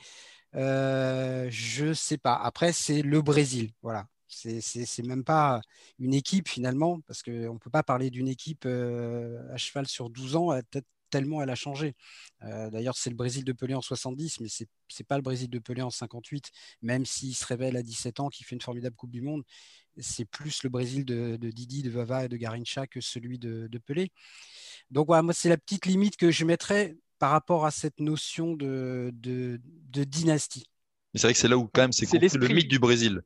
[0.55, 2.35] Je ne sais pas.
[2.35, 3.73] Après, c'est le Brésil.
[3.83, 4.07] Voilà.
[4.29, 5.61] C'est même pas
[5.99, 10.37] une équipe finalement, parce qu'on ne peut pas parler d'une équipe à cheval sur 12
[10.37, 10.53] ans,
[11.11, 11.95] tellement elle a changé.
[12.43, 15.51] Euh, d'ailleurs, c'est le Brésil de Pelé en 70, mais ce n'est pas le Brésil
[15.51, 16.51] de Pelé en 58,
[16.83, 19.43] même s'il se révèle à 17 ans, qu'il fait une formidable Coupe du Monde.
[19.99, 24.11] C'est plus le Brésil de, Didi, de Vava et de Garincha que celui de, Pelé.
[24.91, 28.55] Donc, voilà, moi, c'est la petite limite que je mettrais par rapport à cette notion
[28.55, 30.65] de, de, dynastie.
[31.13, 33.23] Mais c'est vrai que c'est là où, quand même, c'est le mythe du Brésil.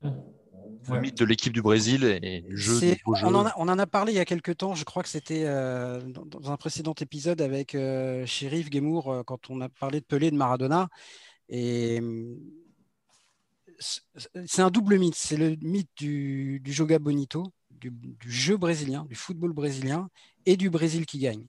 [0.88, 4.12] Le mythe de l'équipe du Brésil et jeu, on, en a, on, en a, parlé
[4.12, 7.74] il y a quelques temps, je crois que c'était euh, dans, un précédent épisode avec
[7.74, 10.88] euh, Shérif euh, quand on a parlé de Pelé et de Maradona.
[11.48, 12.00] Et
[13.78, 15.14] c'est un double mythe.
[15.14, 20.08] C'est le mythe du, du Joga Bonito, du, du, jeu brésilien, du football brésilien
[20.46, 21.46] et du Brésil qui gagne.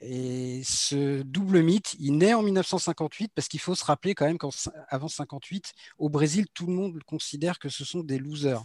[0.00, 4.38] Et ce double mythe, il naît en 1958 parce qu'il faut se rappeler quand même
[4.38, 8.62] qu'avant 58, au Brésil, tout le monde considère que ce sont des losers.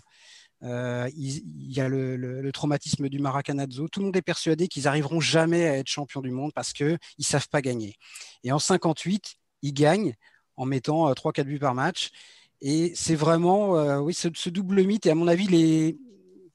[0.64, 1.44] Euh, il,
[1.74, 3.88] y a le, traumatisme du Maracanazo.
[3.88, 6.98] Tout le monde est persuadé qu'ils arriveront jamais à être champions du monde parce qu'ils
[7.20, 7.96] ne savent pas gagner.
[8.44, 10.14] Et en 58, ils gagnent
[10.56, 12.12] en mettant 3-4 euh, buts par match.
[12.62, 15.06] Et c'est vraiment, euh, oui, ce, double mythe.
[15.06, 15.98] Et à mon avis,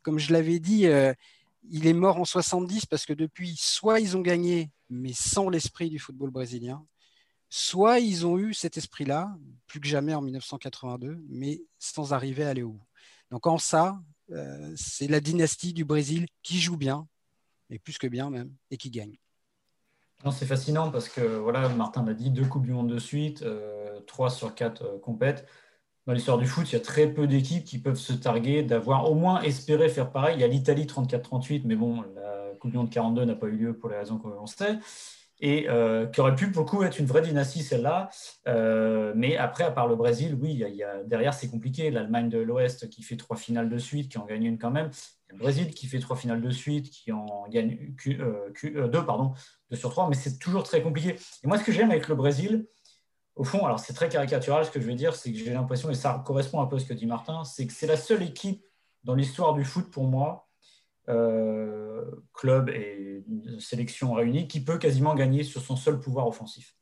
[0.03, 0.87] comme je l'avais dit,
[1.71, 5.91] il est mort en 70 parce que depuis, soit ils ont gagné, mais sans l'esprit
[5.91, 6.85] du football brésilien,
[7.51, 12.51] soit ils ont eu cet esprit-là, plus que jamais en 1982, mais sans arriver à
[12.51, 12.87] aller au bout.
[13.31, 14.01] Donc en ça,
[14.31, 17.07] euh, c'est la dynastie du Brésil qui joue bien,
[17.71, 19.19] et plus que bien même, et qui gagne.
[20.33, 24.01] C'est fascinant parce que, voilà, Martin l'a dit, deux Coupes du Monde de suite, euh,
[24.01, 25.47] trois sur quatre euh, compètes
[26.09, 29.11] dans l'histoire du foot, il y a très peu d'équipes qui peuvent se targuer d'avoir
[29.11, 30.37] au moins espéré faire pareil.
[30.37, 33.57] Il y a l'Italie 34-38, mais bon, la Coupe du Monde 42 n'a pas eu
[33.57, 34.79] lieu pour les raisons qu'on sait.
[35.41, 38.09] Et euh, qui aurait pu, pour le coup, être une vraie dynastie, celle-là.
[38.49, 41.91] Euh, mais après, à part le Brésil, oui, y a, derrière, c'est compliqué.
[41.91, 44.89] L'Allemagne de l'Ouest qui fait trois finales de suite, qui en gagne une quand même.
[45.29, 49.35] le Brésil qui fait trois finales de suite, qui en gagne euh, deux, pardon,
[49.71, 50.09] deux sur trois.
[50.09, 51.17] Mais c'est toujours très compliqué.
[51.45, 52.67] Et moi, ce que j'aime avec le Brésil,
[53.39, 55.89] au fond, alors c'est très caricatural ce que je vais dire, c'est que j'ai l'impression,
[55.91, 58.23] et ça correspond un peu à ce que dit Martin, c'est que c'est la seule
[58.25, 58.65] équipe
[59.05, 60.49] dans l'histoire du foot pour moi,
[61.09, 63.25] euh, club et
[63.61, 66.75] sélection réunie, qui peut quasiment gagner sur son seul pouvoir offensif.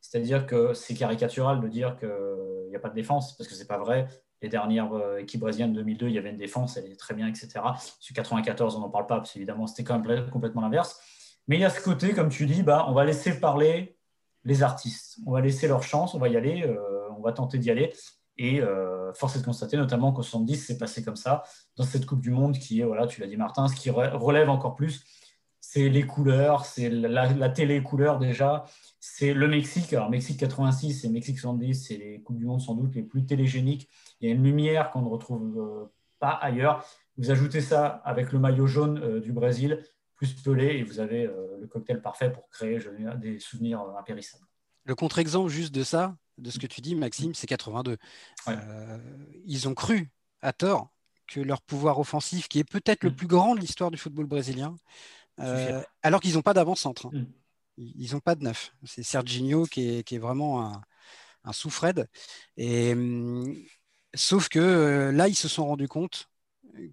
[0.00, 3.60] C'est-à-dire que c'est caricatural de dire qu'il n'y a pas de défense, parce que ce
[3.60, 4.08] n'est pas vrai.
[4.42, 7.14] Les dernières euh, équipes brésiliennes de 2002, il y avait une défense, elle est très
[7.14, 7.60] bien, etc.
[8.00, 11.00] Sur 94, on n'en parle pas, parce qu'évidemment, c'était quand même complètement l'inverse.
[11.46, 13.95] Mais il y a ce côté, comme tu dis, bah, on va laisser parler
[14.46, 15.18] les artistes.
[15.26, 17.92] On va laisser leur chance, on va y aller, euh, on va tenter d'y aller.
[18.38, 21.42] Et euh, force est de constater notamment qu'au 70, c'est passé comme ça,
[21.76, 24.48] dans cette Coupe du Monde qui est, voilà, tu l'as dit Martin, ce qui relève
[24.48, 25.04] encore plus,
[25.60, 28.64] c'est les couleurs, c'est la, télé couleur déjà,
[29.00, 29.92] c'est le Mexique.
[29.92, 33.26] Alors Mexique 86 et Mexique 70, c'est les Coupes du Monde sans doute les plus
[33.26, 33.88] télégéniques.
[34.20, 36.84] Il y a une lumière qu'on ne retrouve euh, pas ailleurs.
[37.18, 39.82] Vous ajoutez ça avec le maillot jaune du Brésil,
[40.16, 42.80] plus Pelé et vous avez euh, le cocktail parfait pour créer
[43.16, 44.44] des souvenirs euh, impérissables.
[44.84, 47.96] Le contre-exemple juste de ça, de ce que tu dis, Maxime, c'est 82.
[48.48, 48.98] Euh,
[49.44, 50.90] ils ont cru, à tort,
[51.26, 53.16] que leur pouvoir offensif, qui est peut-être le mm.
[53.16, 54.76] plus grand de l'histoire du football brésilien,
[56.02, 57.06] alors qu'ils n'ont pas d'avant-centre.
[57.06, 57.18] Hein.
[57.18, 57.26] Mm.
[57.78, 58.74] Ils n'ont pas de neuf.
[58.84, 60.80] C'est Serginho qui est, vraiment un,
[61.44, 62.08] un sous-Fred.
[62.56, 63.54] Et, hum,
[64.14, 66.30] sauf que là, ils se sont rendus compte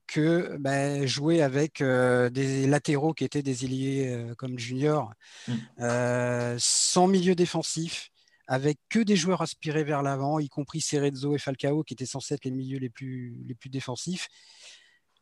[0.08, 5.12] que bah, jouer avec des latéraux qui étaient des ailiers comme Junior,
[5.48, 6.56] mm.
[6.58, 8.10] sans milieu défensif,
[8.48, 12.36] avec que des joueurs aspirés vers l'avant, y compris Cerezo et Falcao, qui étaient censés
[12.36, 14.28] être les milieux les plus, les plus défensifs,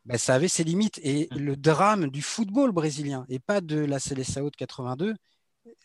[0.05, 0.99] bah, ça avait ses limites.
[1.03, 1.37] Et mm.
[1.37, 5.15] le drame du football brésilien, et pas de la Seleção de 82,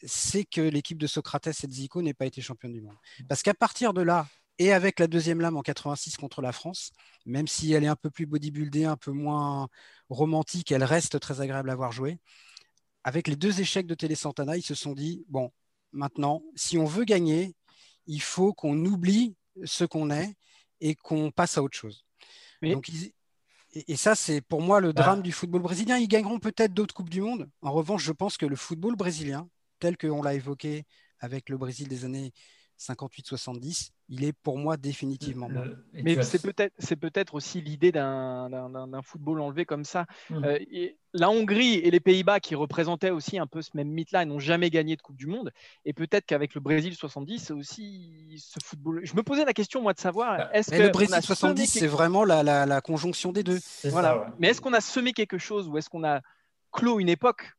[0.03, 2.97] c'est que l'équipe de Socrates et de Zico n'ait pas été championne du monde.
[3.29, 4.27] Parce qu'à partir de là,
[4.59, 6.93] et avec la deuxième lame en 86 contre la France,
[7.27, 9.69] même si elle est un peu plus bodybuildée, un peu moins
[10.09, 12.19] romantique, elle reste très agréable à voir jouer.
[13.05, 15.53] Avec les deux échecs de Télé Santana, ils se sont dit bon,
[15.93, 17.55] maintenant, si on veut gagner,
[18.07, 20.35] il faut qu'on oublie ce qu'on est
[20.81, 22.05] et qu'on passe à autre chose.
[23.89, 25.03] et, ça, c'est pour moi le bah.
[25.03, 25.99] drame du football brésilien.
[25.99, 27.49] Ils gagneront peut-être d'autres Coupes du Monde.
[27.61, 29.49] En revanche, je pense que le football brésilien,
[29.81, 30.85] tel qu'on l'a évoqué
[31.19, 32.33] avec le Brésil des années
[32.79, 35.49] 58-70, il est pour moi définitivement
[35.93, 40.07] Mais c'est peut-être c'est peut-être aussi l'idée d'un football enlevé comme ça.
[40.31, 40.45] Mmh.
[40.45, 40.59] Euh,
[41.15, 44.69] la Hongrie et les Pays-Bas qui représentaient aussi un peu ce même mythe-là n'ont jamais
[44.69, 45.51] gagné de Coupe du Monde.
[45.85, 49.01] Et peut-être qu'avec le Brésil 70, c'est aussi ce football.
[49.05, 51.87] Je me posais la question moi de savoir bah, est-ce que le Brésil 70 c'est
[51.87, 53.59] vraiment la, la, conjonction des deux.
[53.85, 54.27] Voilà.
[54.39, 56.21] Mais est-ce qu'on a semé quelque chose ou est-ce qu'on a
[56.73, 57.56] clos une époque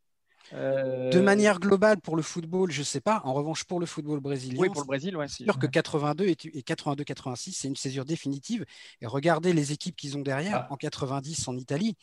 [0.54, 3.22] euh, de manière globale, pour le football, je ne sais pas.
[3.24, 6.36] En revanche, pour le football brésilien, oui, pour le Brésil, c'est sûr que 82 et
[6.36, 8.66] 82-86, c'est une césure définitive.
[9.02, 10.68] Et regardez les équipes qu'ils ont derrière.
[10.70, 10.74] Ah.
[10.74, 11.98] En 90 en Italie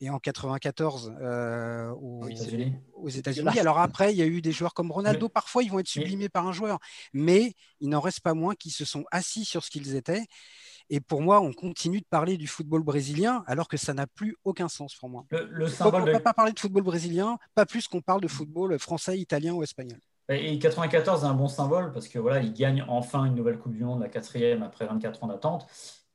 [0.00, 2.28] et en 94 euh, aux,
[3.08, 3.58] États-Unis.
[3.58, 5.28] Alors après, il y a eu des joueurs comme Ronaldo.
[5.28, 6.78] Parfois, ils vont être sublimés par un joueur,
[7.12, 10.24] mais il n'en reste pas moins qui se sont assis sur ce qu'ils étaient.
[10.90, 14.36] Et pour moi, on continue de parler du football brésilien alors que ça n'a plus
[14.44, 15.24] aucun sens pour moi.
[15.30, 18.78] Le, on ne peut pas parler de football brésilien, pas plus qu'on parle de football
[18.78, 19.98] français, italien ou espagnol.
[20.30, 23.74] Et 94 est un bon symbole parce que voilà, il gagne enfin une nouvelle Coupe
[23.74, 25.66] du Monde, la quatrième après 24 ans d'attente.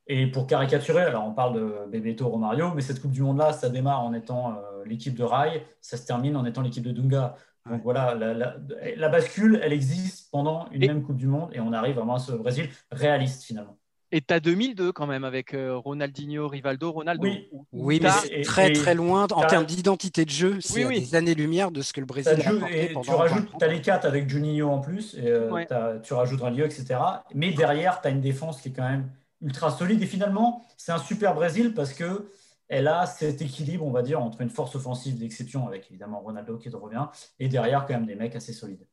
[0.08, 3.70] Et pour caricaturer, alors on parle de Bebeto Romario, mais cette Coupe du Monde-là, ça
[3.70, 7.36] démarre en étant euh, l'équipe de Rai, ça se termine en étant l'équipe de Dunga.
[7.70, 11.96] Donc voilà, la, bascule, elle existe pendant une même Coupe du Monde et on arrive
[11.96, 13.78] vraiment à ce Brésil réaliste finalement.
[14.16, 17.28] Et tu as 2002 quand même avec euh, Ronaldinho, Rivaldo, Ronaldo.
[17.72, 20.58] Oui, mais c'est très très loin en termes d'identité de jeu.
[20.62, 22.94] C'est des années-lumière de ce que le Brésil a fait.
[23.02, 27.00] Tu rajoutes, as les quatre avec Juninho en plus, et, euh, tu rajoutes Ronaldinho, etc.
[27.34, 29.10] Mais derrière, tu as une défense qui est quand même
[29.42, 30.00] ultra solide.
[30.04, 32.30] Et finalement, c'est un super Brésil parce que
[32.68, 36.60] elle a cet équilibre, on va dire, entre une force offensive d'exception avec évidemment Ronaldo
[36.60, 37.08] qui revient,
[37.40, 38.86] et derrière quand même des mecs assez solides.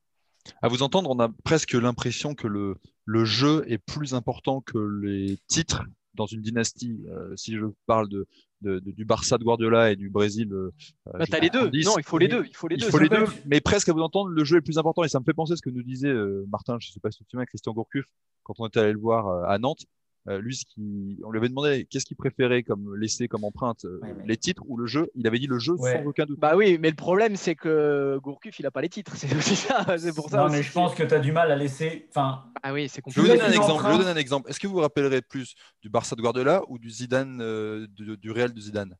[0.62, 2.76] À vous entendre, on a presque l'impression que le,
[3.10, 5.82] le jeu est plus important que les titres
[6.14, 7.00] dans une dynastie.
[7.08, 8.28] Euh, si je parle de,
[8.62, 10.52] du Barça de Guardiola et du Brésil.
[10.52, 10.70] Euh,
[11.06, 11.70] bah, as les deux.
[11.84, 12.44] non, il faut les deux.
[12.46, 13.24] Il faut les, deux, les deux.
[13.46, 15.02] Mais presque à vous entendre, le jeu est plus important.
[15.02, 17.00] Et ça me fait penser à ce que nous disait euh, Martin, je ne sais
[17.00, 18.06] pas si tu te souviens, Christian Gourcuff,
[18.44, 19.86] quand on était allé le voir à Nantes.
[20.28, 23.86] Euh, lui, ce qui, on lui avait demandé qu'est-ce qu'il préférait comme laisser comme empreinte
[23.86, 25.10] euh, les titres ou le jeu?
[25.14, 26.38] Il avait dit le jeu sans aucun doute.
[26.38, 29.56] Bah oui, mais le problème c'est que Gourcuff il a pas les titres, c'est aussi
[29.56, 29.86] ça.
[29.98, 30.38] C'est pour ça.
[30.38, 32.06] Non, mais je pense que tu as du mal à laisser.
[32.10, 32.44] Enfin.
[32.62, 33.26] Ah oui, c'est compliqué.
[33.26, 33.84] Je vous donne un exemple.
[33.86, 34.50] Je vous donne un exemple.
[34.50, 38.30] Est-ce que vous vous rappellerez plus du Barça de Guardiola ou du Zidane euh, du
[38.30, 38.94] Real de Zidane?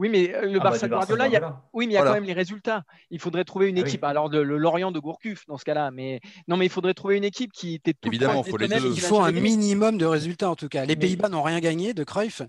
[0.00, 1.98] Oui, mais euh, le ah bah, Barça Guardiola, il y a, oui, mais il y
[1.98, 2.84] a quand même les résultats.
[3.10, 4.02] Il faudrait trouver une ah équipe.
[4.02, 5.90] Alors, le, Lorient de Gourcuff, dans ce cas-là.
[5.90, 9.20] Mais non, mais il faudrait trouver une équipe qui était tout Évidemment, faut il faut
[9.20, 10.86] un minimum de résultats, en tout cas.
[10.86, 12.40] Les Pays-Bas n'ont rien gagné de Cruyff.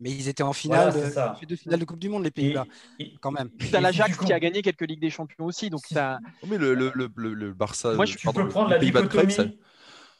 [0.00, 2.64] Mais ils étaient en finale, de, de finale de Coupe du Monde, les Pays-Bas,
[3.20, 3.50] quand même.
[3.58, 5.68] Tu as l'Ajax qui a gagné quelques Ligues des Champions aussi.
[5.68, 6.20] Donc ça...
[6.48, 7.92] Mais le, le, le, Barça.
[7.92, 9.58] Moi, je, peux prendre la dichotomie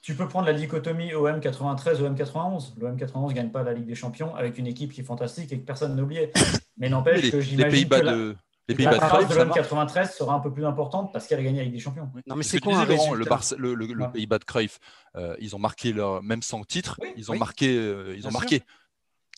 [0.05, 2.75] tu peux prendre la dichotomie OM 93, OM 91.
[2.79, 5.51] L'OM 91 ne gagne pas la Ligue des Champions avec une équipe qui est fantastique
[5.51, 6.31] et que personne n'a oublié.
[6.77, 8.37] Mais n'empêche que j'imagine que de...
[8.69, 11.59] Les Pays-Bas de, de l'OM 93 sera un peu plus importante parce qu'elle a gagné
[11.59, 12.11] la Ligue des Champions.
[12.27, 14.79] Non, mais c'est quoi Laurent, le, Barça, le, le, Pays-Bas de Cruyff,
[15.17, 18.62] euh, ils ont marqué leur même sans titre, ils ont marqué, euh, ils ont marqué.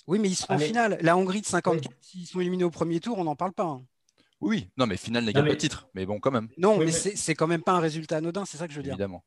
[0.08, 0.98] Oui, mais ils sont en finale.
[1.00, 3.66] La Hongrie de 54, s'ils sont éliminés au premier tour, on n'en parle pas.
[3.66, 3.82] Hein.
[4.40, 6.48] Oui, non, mais final n'égale pas de titre, mais bon, quand même.
[6.58, 8.92] Non, mais, c'est quand même pas un résultat anodin, c'est ça que je veux dire.
[8.92, 9.24] Évidemment.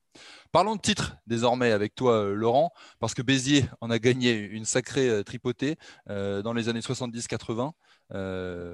[0.51, 4.65] Parlons de titre désormais avec toi, euh, Laurent, parce que Béziers en a gagné une
[4.65, 5.77] sacrée euh, tripotée
[6.09, 7.71] euh, dans les années 70-80.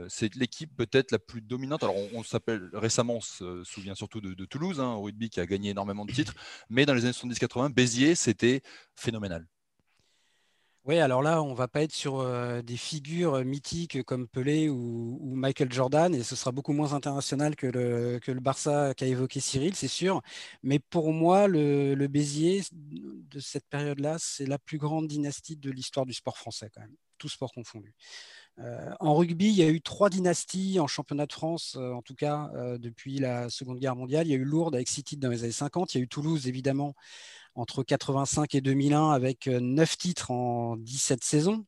[0.09, 1.83] c'est l'équipe peut-être la plus dominante.
[1.83, 5.45] Alors, on, s'appelle récemment, on se souvient surtout de, Toulouse, hein, au rugby qui a
[5.45, 6.33] gagné énormément de titres,
[6.69, 8.61] mais dans les années 70-80, Béziers, c'était
[8.95, 9.47] phénoménal.
[10.87, 12.23] Oui, alors là, on va pas être sur
[12.61, 17.65] des figures mythiques comme Pelé ou, Michael Jordan, et ce sera beaucoup moins international que
[17.65, 20.21] le, le Barça qu'a évoqué Cyril, c'est sûr.
[20.61, 26.05] Mais pour moi, le, Béziers de cette période-là, c'est la plus grande dynastie de l'histoire
[26.05, 27.95] du sport français, quand même, tout sport confondu.
[28.99, 32.51] En rugby, il y a eu trois dynasties en championnat de France, en tout cas
[32.77, 34.27] depuis la Seconde Guerre mondiale.
[34.27, 36.07] Il y a eu Lourdes avec titres dans les années 50, il y a eu
[36.07, 36.93] Toulouse, évidemment,
[37.55, 41.65] entre 85 et 2001 avec 9 euh, titres en 17 saisons.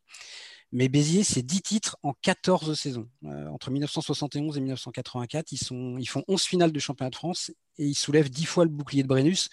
[0.73, 3.07] Mais Béziers, c'est 10 titres en 14 saisons.
[3.23, 8.29] entre 1971 et 1984, ils, font 11 finales de championnat de France et ils soulèvent
[8.29, 9.49] 10 fois le bouclier de Brennus.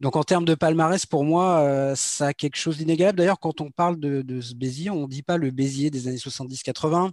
[0.00, 3.18] Donc en termes de palmarès, pour moi, ça a quelque chose d'inégalable.
[3.18, 6.06] D'ailleurs, quand on parle de, de ce Béziers, on ne dit pas le Béziers des
[6.06, 7.10] années 70-80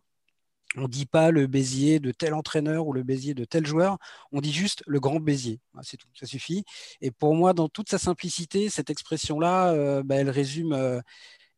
[0.78, 3.98] on ne dit pas le Béziers de tel entraîneur ou le Béziers de tel joueur,
[4.32, 5.60] on dit juste le grand Béziers.
[5.82, 6.64] C'est tout, ça suffit.
[7.02, 11.02] Et pour moi, dans toute sa simplicité, cette expression-là, euh, bah, elle, résume, euh,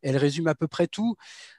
[0.02, 1.14] elle résume à peu près tout.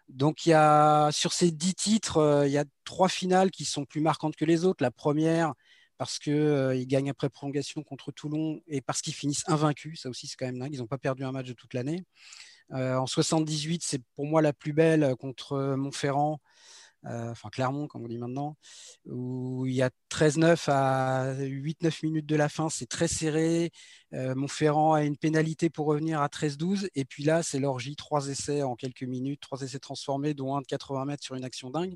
[0.09, 3.85] Donc, y a, sur ces dix titres, euh, il y a trois finales qui sont
[3.85, 4.83] plus marquantes que les autres.
[4.83, 5.53] La première,
[5.97, 10.01] parce qu'ils gagnent après prolongation contre Toulon et parce qu'ils finissent invaincus.
[10.01, 10.73] Ça aussi, c'est quand même dingue.
[10.73, 12.03] Ils n'ont pas perdu un match de toute l'année.
[12.71, 16.41] en 78, c'est pour moi la plus belle contre Montferrand.
[17.07, 18.57] Euh, enfin Clermont comme on dit maintenant,
[19.05, 23.71] où il y a 13-9 à 8-9 minutes de la fin, c'est très serré.
[24.13, 28.27] Euh, Montferrand a une pénalité pour revenir à 13-12, et puis là c'est l'orgie, trois
[28.27, 31.69] essais en quelques minutes, trois essais transformés, dont un de 80 mètres sur une action
[31.69, 31.95] dingue.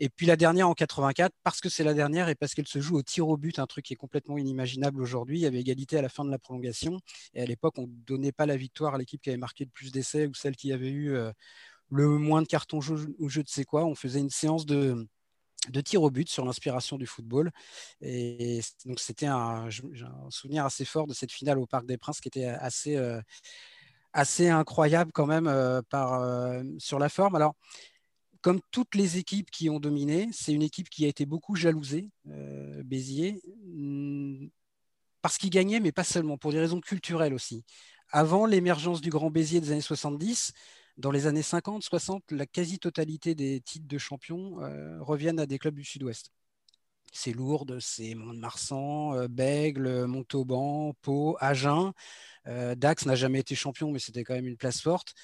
[0.00, 2.80] Et puis la dernière en 84, parce que c'est la dernière et parce qu'elle se
[2.80, 5.38] joue au tir au but, un truc qui est complètement inimaginable aujourd'hui.
[5.38, 7.00] Il y avait égalité à la fin de la prolongation.
[7.34, 9.70] Et à l'époque, on ne donnait pas la victoire à l'équipe qui avait marqué le
[9.70, 11.32] plus d'essais ou celle qui avait eu euh,
[11.90, 12.80] le moins de cartons
[13.18, 13.84] ou je ne sais quoi.
[13.84, 15.06] On faisait une séance de,
[15.70, 17.50] de tir au but sur l'inspiration du football.
[18.00, 19.68] Et donc, c'était un,
[20.30, 23.20] souvenir assez fort de cette finale au Parc des Princes qui était assez, euh,
[24.12, 27.34] assez incroyable quand même euh, par, euh, sur la forme.
[27.34, 27.54] Alors,
[28.40, 32.08] comme toutes les équipes qui ont dominé, c'est une équipe qui a été beaucoup jalousée,
[32.84, 34.46] Béziers, hmm,
[35.22, 37.64] parce qu'il gagnait, mais pas seulement, pour des raisons culturelles aussi.
[38.10, 40.52] Avant l'émergence du Grand Béziers des années 70,
[40.98, 45.58] dans les années 50, 60, la quasi-totalité des titres de champion euh, reviennent à des
[45.58, 46.32] clubs du Sud-Ouest.
[47.12, 51.92] C'est Lourdes, c'est Mont-de-Marsan, euh, Bègle, Montauban, Pau, Agen.
[52.48, 55.14] Euh, Dax n'a jamais été champion, mais c'était quand même une place forte.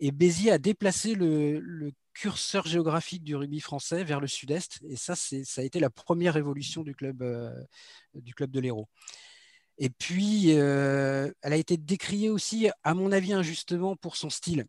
[0.00, 4.80] Et Béziers a déplacé le, curseur géographique du rugby français vers le sud-est.
[4.86, 7.24] Et ça, ça a été la première évolution du club,
[8.12, 8.88] du club de l'Hérault.
[9.78, 14.66] Et puis, elle a été décriée aussi, à mon avis, injustement pour son style.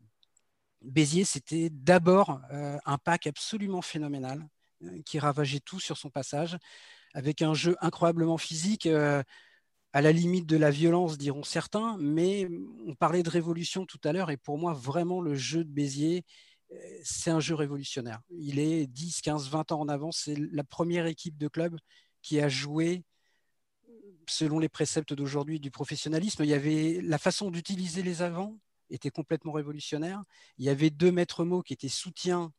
[0.84, 4.46] Béziers, c'était d'abord euh, un pack absolument phénoménal
[4.82, 6.56] euh, qui ravageait tout sur son passage,
[7.14, 9.22] avec un jeu incroyablement physique, euh,
[9.92, 12.48] à la limite de la violence, diront certains, mais
[12.86, 16.24] on parlait de révolution tout à l'heure, et pour moi, vraiment, le jeu de Béziers,
[17.04, 18.20] c'est un jeu révolutionnaire.
[18.30, 20.22] Il est 10, 15, 20 ans en avance.
[20.24, 21.76] C'est la première équipe de club
[22.20, 23.04] qui a joué
[24.28, 26.42] selon les préceptes d'aujourd'hui du professionnalisme.
[26.44, 28.58] Il y avait la façon d'utiliser les avants,
[28.90, 30.22] était complètement révolutionnaire.
[30.58, 32.52] Il y avait deux maîtres mots qui étaient soutien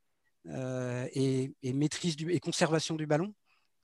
[0.48, 3.34] euh, et, maîtrise et conservation du ballon,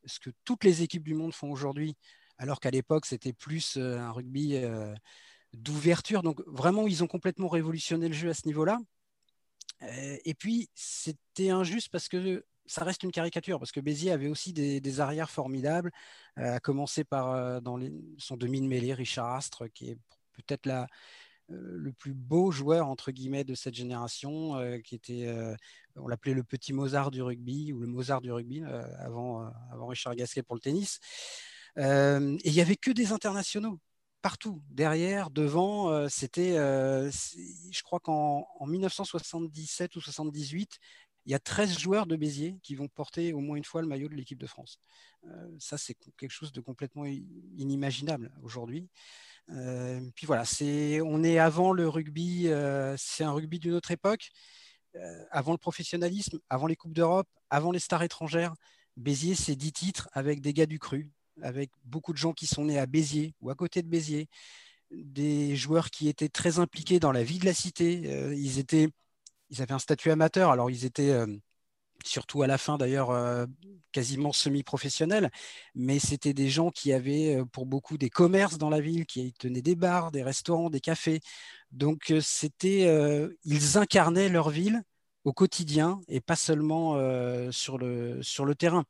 [0.05, 1.95] ce que toutes les équipes du monde font aujourd'hui,
[2.37, 4.93] alors qu'à l'époque c'était plus euh, un rugby euh,
[5.53, 6.21] d'ouverture.
[6.21, 8.79] Donc vraiment, ils ont complètement révolutionné le jeu à ce niveau-là.
[9.81, 14.53] et puis c'était injuste parce que ça reste une caricature parce que Béziers avait aussi
[14.53, 15.91] des, arrières formidables,
[16.35, 17.79] à commencer par dans
[18.17, 19.97] son demi de mêlée Richard Astre, qui est
[20.33, 20.87] peut-être la,
[21.51, 25.55] le plus beau joueur entre guillemets de cette génération, euh, qui était, euh,
[25.95, 28.63] on l'appelait le petit Mozart du rugby ou le Mozart du rugby
[28.99, 30.99] avant, avant Richard Gasquet pour le tennis.
[31.77, 33.79] et il n'y avait que des internationaux
[34.21, 36.07] partout, derrière, devant.
[36.07, 40.77] C'était, je crois qu'en 1977 ou 78,
[41.25, 43.87] il y a 13 joueurs de Béziers qui vont porter au moins une fois le
[43.87, 44.79] maillot de l'équipe de France.
[45.59, 48.87] ça, c'est quelque chose de complètement inimaginable aujourd'hui.
[49.49, 50.43] Euh, puis voilà,
[51.03, 54.31] on est avant le rugby, euh, c'est un rugby d'une autre époque,
[54.95, 58.53] euh, avant le professionnalisme, avant les Coupes d'Europe, avant les stars étrangères.
[58.97, 61.11] Béziers, c'est 10 titres avec des gars du cru,
[61.41, 64.27] avec beaucoup de gens qui sont nés à Béziers ou à côté de Béziers,
[64.91, 67.93] des joueurs qui étaient très impliqués dans la vie de la cité.
[68.35, 68.89] ils, étaient,
[69.49, 71.25] ils avaient un statut amateur, alors ils étaient
[72.07, 73.45] surtout à la fin d'ailleurs euh,
[73.91, 75.29] quasiment semi-professionnels,
[75.75, 79.33] mais c'était des gens qui avaient euh, pour beaucoup des commerces dans la ville, qui
[79.33, 81.21] tenaient des bars, des restaurants, des cafés.
[81.71, 82.87] Donc euh, c'était,
[83.45, 84.81] ils incarnaient leur ville
[85.23, 86.97] au quotidien et pas seulement
[87.51, 88.85] sur, le, sur le terrain.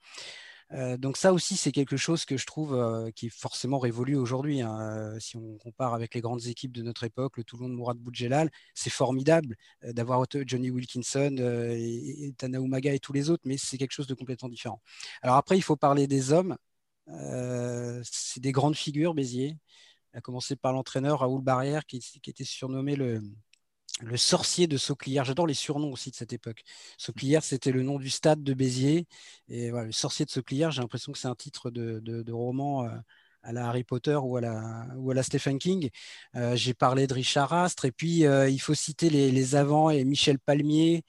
[0.73, 4.15] Euh, donc ça aussi, c'est quelque chose que je trouve euh, qui est forcément révolu
[4.15, 4.61] aujourd'hui.
[4.61, 4.79] Hein.
[4.81, 7.97] Euh, si on compare avec les grandes équipes de notre époque, le Toulon de Mourad
[7.97, 12.33] Boudjelal, c'est formidable d'avoir Johnny Wilkinson et, et
[12.93, 14.81] et tous les autres, mais c'est quelque chose de complètement différent.
[15.21, 16.57] Alors après, il faut parler des hommes.
[18.03, 19.57] c'est des grandes figures, Béziers,
[20.13, 23.21] à commencer par l'entraîneur Raoul Barrière, qui était surnommé le,
[24.01, 25.25] le sorcier de Sauclière.
[25.25, 26.63] J'adore les surnoms aussi de cette époque.
[26.97, 29.07] Sauclière, c'était le nom du stade de Béziers.
[29.47, 32.89] Et voilà, le sorcier de Sauclière, j'ai l'impression que c'est un titre de, roman euh,
[33.43, 35.89] à la Harry Potter ou à la, ou à la Stephen King.
[36.35, 37.85] Euh, j'ai parlé de Richard Astre.
[37.85, 41.03] Et puis, euh, il faut citer les, les avants et Michel Palmier,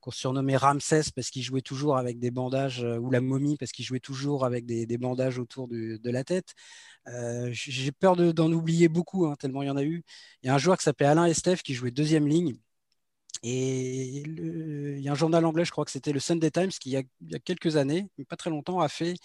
[0.00, 3.84] qu'on surnommait Ramsès parce qu'il jouait toujours avec des bandages, ou la momie parce qu'il
[3.84, 6.54] jouait toujours avec des, bandages autour de la tête.
[7.52, 10.02] J'ai peur d'en oublier beaucoup, hein, tellement il y en a eu.
[10.42, 12.56] Il y a un joueur qui s'appelait Alain Estève qui jouait deuxième ligne.
[13.42, 16.90] Et il y a un journal anglais, je crois que c'était le Sunday Times, qui,
[16.90, 16.92] il
[17.30, 19.16] y, a, quelques années, mais pas très longtemps, a fait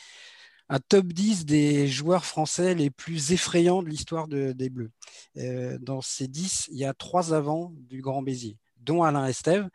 [0.70, 4.92] un top 10 des joueurs français les plus effrayants de l'histoire des Bleus.
[5.38, 9.68] Euh, dans ces 10, il y a trois avant du Grand Béziers, dont Alain Estève.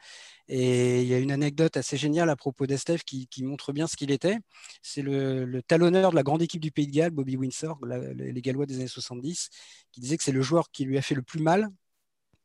[0.47, 3.97] Et il y a une anecdote assez géniale à propos d'Estève qui, montre bien ce
[3.97, 4.39] qu'il était.
[4.83, 8.67] C'est le, talonneur de la grande équipe du Pays de Galles, Bobby Windsor, les Gallois
[8.67, 9.51] des années 70,
[9.91, 11.71] qui disait que c'est le joueur qui lui a fait le plus mal,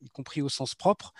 [0.01, 1.13] y compris au sens propre.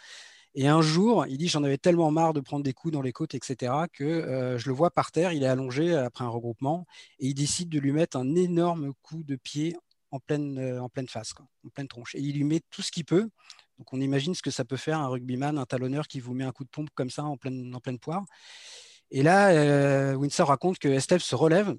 [0.55, 3.13] Et un jour, il dit J'en avais tellement marre de prendre des coups dans les
[3.13, 6.85] côtes, etc., que euh, je le vois par terre, il est allongé après un regroupement,
[7.19, 9.75] et il décide de lui mettre un énorme coup de pied
[10.11, 11.33] en pleine, euh, en pleine face,
[11.65, 12.15] en pleine tronche.
[12.15, 13.29] Et il lui met tout ce qu'il peut.
[13.77, 16.43] Donc on imagine ce que ça peut faire un rugbyman, un talonneur qui vous met
[16.43, 18.25] un coup de pompe comme ça en pleine, en pleine poire.
[19.11, 21.75] Et là, euh, Windsor raconte que Esteve se relève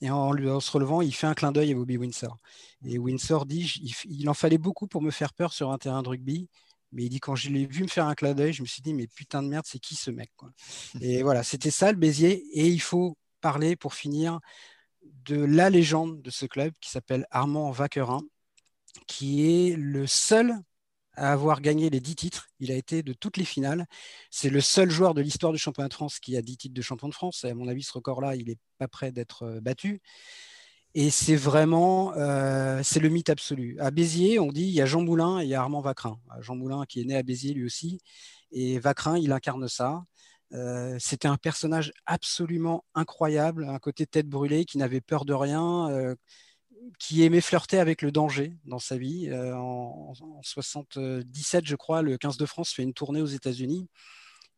[0.00, 2.36] et en, se relevant, il fait un clin d'œil à Bobby Windsor.
[2.84, 6.08] Et Windsor dit il, en fallait beaucoup pour me faire peur sur un terrain de
[6.08, 6.48] rugby.
[6.94, 8.82] Mais il dit quand je l'ai vu me faire un clin d'œil, je me suis
[8.82, 10.30] dit mais putain de merde, c'est qui ce mec
[11.00, 12.42] Et voilà, c'était ça le Béziers.
[12.52, 14.40] Et il faut parler pour finir
[15.02, 18.22] de la légende de ce club qui s'appelle Armand Vaquerin,
[19.06, 20.54] qui est le seul
[21.16, 22.48] à avoir gagné les 10 titres.
[22.58, 23.86] Il a été de toutes les finales.
[24.30, 26.82] C'est le seul joueur de l'histoire du championnat de France qui a 10 titres de
[26.82, 27.44] champion de France.
[27.44, 30.00] Et à mon avis, ce record-là, il n'est pas prêt d'être euh, battu.
[30.96, 33.76] Et c'est vraiment, euh, c'est le mythe absolu.
[33.80, 36.20] À Béziers, on dit, il y a Jean Moulin et il y a Armand Vacrin.
[36.30, 37.98] Euh, Jean Moulin qui est né à Béziers lui aussi.
[38.52, 40.04] Et Vacrin, il incarne ça.
[40.52, 46.14] Euh, c'était un personnage absolument incroyable, un côté tête brûlée, qui n'avait peur de rien,
[47.00, 49.32] qui aimait flirter avec le danger dans sa vie.
[49.34, 53.88] en, en, 77, je crois, le 15 de France fait une tournée aux États-Unis.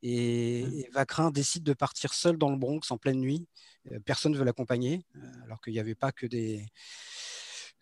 [0.03, 0.75] Et, mmh.
[0.75, 3.47] et, Vacrin décide de partir seul dans le Bronx en pleine nuit.
[3.93, 6.67] Euh, personne ne veut l'accompagner, euh, alors qu'il n'y avait pas que des,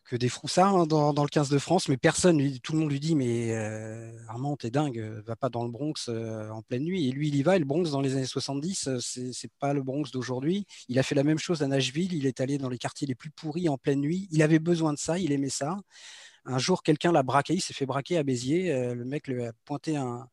[0.05, 3.01] que des froussards hein, dans, le 15 de France, mais personne, tout le monde lui
[3.01, 7.09] dit Mais euh, Armand, t'es dingue, va pas dans le Bronx en pleine nuit.
[7.09, 7.57] Et lui, il y va.
[7.57, 10.67] Et le Bronx, dans les années 70, c'est pas le Bronx d'aujourd'hui.
[10.89, 12.13] Il a fait la même chose à Nashville.
[12.13, 14.29] Il est allé dans les quartiers les plus pourris en pleine nuit.
[14.31, 15.79] Il avait besoin de ça, il aimait ça.
[16.47, 18.95] Un jour, quelqu'un l'a braqué, il s'est fait braquer à Béziers.
[18.95, 20.29] le mec lui a pointé un,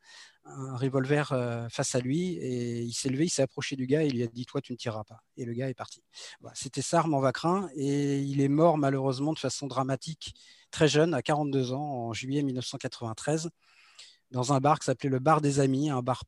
[0.45, 4.03] un revolver euh, face à lui et il s'est levé, il s'est approché du gars
[4.03, 5.21] et il lui a dit Toi, tu ne tireras pas.
[5.37, 6.03] Et le gars est parti.
[6.53, 10.33] C'était ça, Armand Vacrin, et il est mort malheureusement de façon dramatique,
[10.71, 13.49] très jeune, à 42 ans, en juillet 1993,
[14.31, 16.23] dans un bar qui s'appelait le Bar des Amis, un bar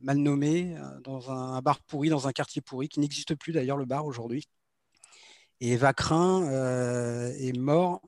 [0.00, 3.76] mal nommé, euh, dans un, bar pourri, dans un quartier pourri, qui n'existe plus d'ailleurs,
[3.76, 4.46] le bar aujourd'hui.
[5.60, 8.02] Et Vacrin euh, est mort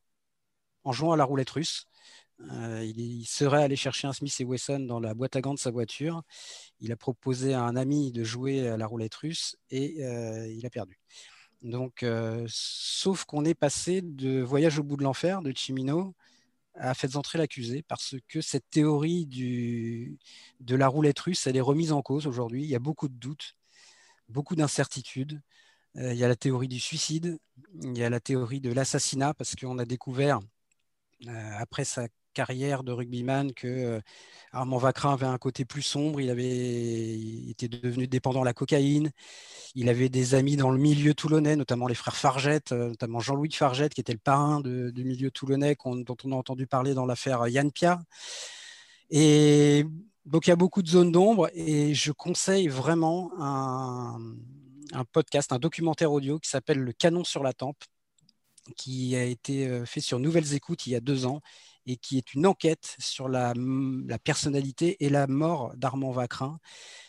[0.83, 1.87] en jouant à la roulette russe.
[2.41, 5.59] Euh, il, serait allé chercher un Smith et Wesson dans la boîte à gants de
[5.59, 6.23] sa voiture.
[6.81, 10.67] Il a proposé à un ami de jouer à la roulette russe et euh, il
[10.67, 10.99] a perdu.
[11.63, 16.15] Donc, euh, sauf qu'on est passé de Voyage au bout de l'enfer de Chimino
[16.75, 19.27] à Faites entrer l'accusé parce que cette théorie
[20.61, 22.65] de la roulette russe, elle est remise en cause aujourd'hui.
[22.65, 23.55] Il y a beaucoup de doutes,
[24.29, 25.41] beaucoup d'incertitudes.
[25.95, 27.39] il y a la théorie du suicide,
[27.83, 30.41] il y a la théorie de l'assassinat parce qu'on a découvert
[31.59, 34.01] après sa carrière de rugbyman que euh,
[34.53, 36.21] Armand Vacrin avait un côté plus sombre.
[36.21, 37.19] Il avait
[37.49, 39.11] été devenu dépendant de la cocaïne.
[39.75, 43.53] Il avait des amis dans le milieu toulonnais, notamment les frères Fargette, euh, notamment Jean-Louis
[43.53, 47.49] Fargette, qui était le parrain du milieu toulonnais, dont on a entendu parler dans l'affaire
[47.49, 48.01] Yann Pia.
[49.11, 49.87] Et
[50.27, 54.19] donc il y a beaucoup de zones d'ombre et je conseille vraiment un,
[54.93, 57.83] un podcast, un documentaire audio qui s'appelle Le canon sur la tempe
[58.77, 61.41] qui a été euh, fait sur Nouvelles Écoutes il y a deux ans
[61.87, 63.55] et qui est une enquête sur la,
[64.23, 66.59] personnalité et la mort d'Armand Vacrin,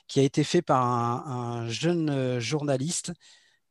[0.08, 3.14] qui a été fait par un, jeune euh, journaliste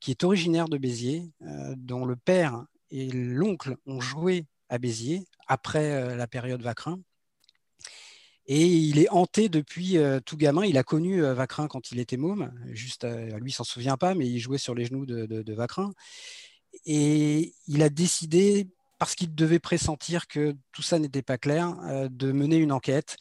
[0.01, 5.25] qui est originaire de Béziers, euh, dont le père et l'oncle ont joué à Béziers
[5.47, 7.01] après euh, la période Vacrin.
[8.47, 9.97] Et il est hanté depuis
[10.27, 10.67] tout gamin.
[10.67, 12.53] Il a connu Vacrin quand il était môme.
[12.73, 13.07] Juste,
[13.41, 15.95] lui, il s'en souvient pas, mais il jouait sur les genoux de, de Vacrin.
[16.85, 18.69] Et il a décidé
[19.05, 23.19] parce qu'il devait pressentir que tout ça n'était pas clair, euh, de mener une enquête.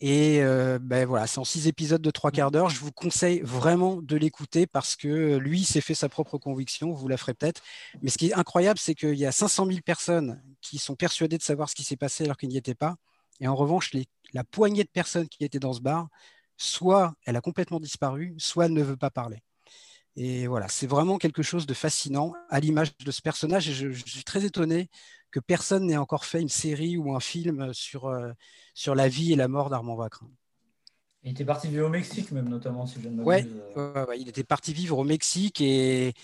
[0.00, 2.68] Et euh, ben voilà, c'est en six épisodes de trois quarts d'heure.
[2.68, 6.92] Je vous conseille vraiment de l'écouter parce que lui s'est fait sa propre conviction.
[6.92, 7.62] Vous la ferez peut-être.
[8.02, 11.38] Mais ce qui est incroyable, c'est qu'il y a 500 000 personnes qui sont persuadées
[11.38, 12.96] de savoir ce qui s'est passé alors qu'ils n'y étaient pas.
[13.40, 13.92] Et en revanche,
[14.34, 16.08] la poignée de personnes qui étaient dans ce bar,
[16.58, 19.42] soit elle a complètement disparu, soit elle ne veut pas parler.
[20.16, 23.68] Et voilà, c'est vraiment quelque chose de fascinant à l'image de ce personnage.
[23.68, 24.88] Et je, suis très étonné
[25.30, 28.32] que personne n'ait encore fait une série ou un film sur, euh,
[28.74, 30.28] sur la vie et la mort d'Armand Vacrin.
[31.22, 33.46] Il était parti vivre au Mexique, même notamment, si je ne ouais,
[34.18, 36.14] il était parti vivre au Mexique et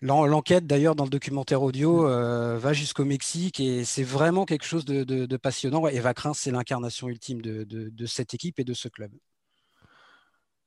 [0.00, 2.56] l'enquête, d'ailleurs, dans le documentaire audio, mm.
[2.56, 5.86] va jusqu'au Mexique et c'est vraiment quelque chose de, passionnant.
[5.86, 9.12] Eva Crins, c'est l'incarnation ultime de, cette équipe et de ce club.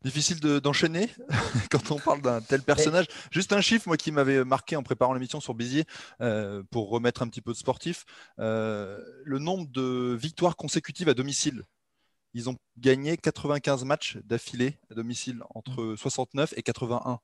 [0.07, 1.09] Difficile d'enchaîner
[1.69, 3.07] quand on parle d'un tel personnage.
[3.29, 5.83] Juste un chiffre, moi, qui m'avait marqué en préparant l'émission sur Béziers,
[6.21, 8.05] euh, pour remettre un petit peu de sportif.
[8.39, 11.63] Euh, le nombre de victoires consécutives à domicile.
[12.33, 17.19] Ils ont gagné 95 matchs d'affilée à domicile entre 69 et 81.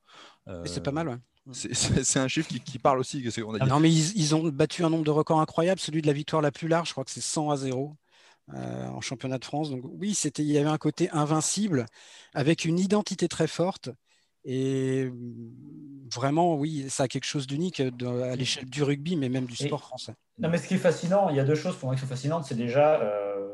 [0.66, 1.18] c'est pas mal, ouais.
[1.54, 3.26] C'est un chiffre qui, parle aussi.
[3.46, 5.80] On a Non, mais ils, ils, ont battu un nombre de records incroyable.
[5.80, 7.96] Celui de la victoire la plus large, je crois que c'est 100 à 0.
[8.54, 9.70] Euh, en championnat de France.
[9.70, 11.86] Donc oui, c'était, il y avait un côté invincible
[12.34, 13.90] avec une identité très forte.
[14.44, 15.10] Et
[16.14, 19.80] vraiment, oui, ça a quelque chose d'unique à l'échelle du rugby, mais même du sport
[19.80, 20.14] français.
[20.40, 22.08] Non, mais ce qui est fascinant, il y a deux choses pour moi qui sont
[22.08, 22.44] fascinantes.
[22.44, 23.48] C'est déjà euh,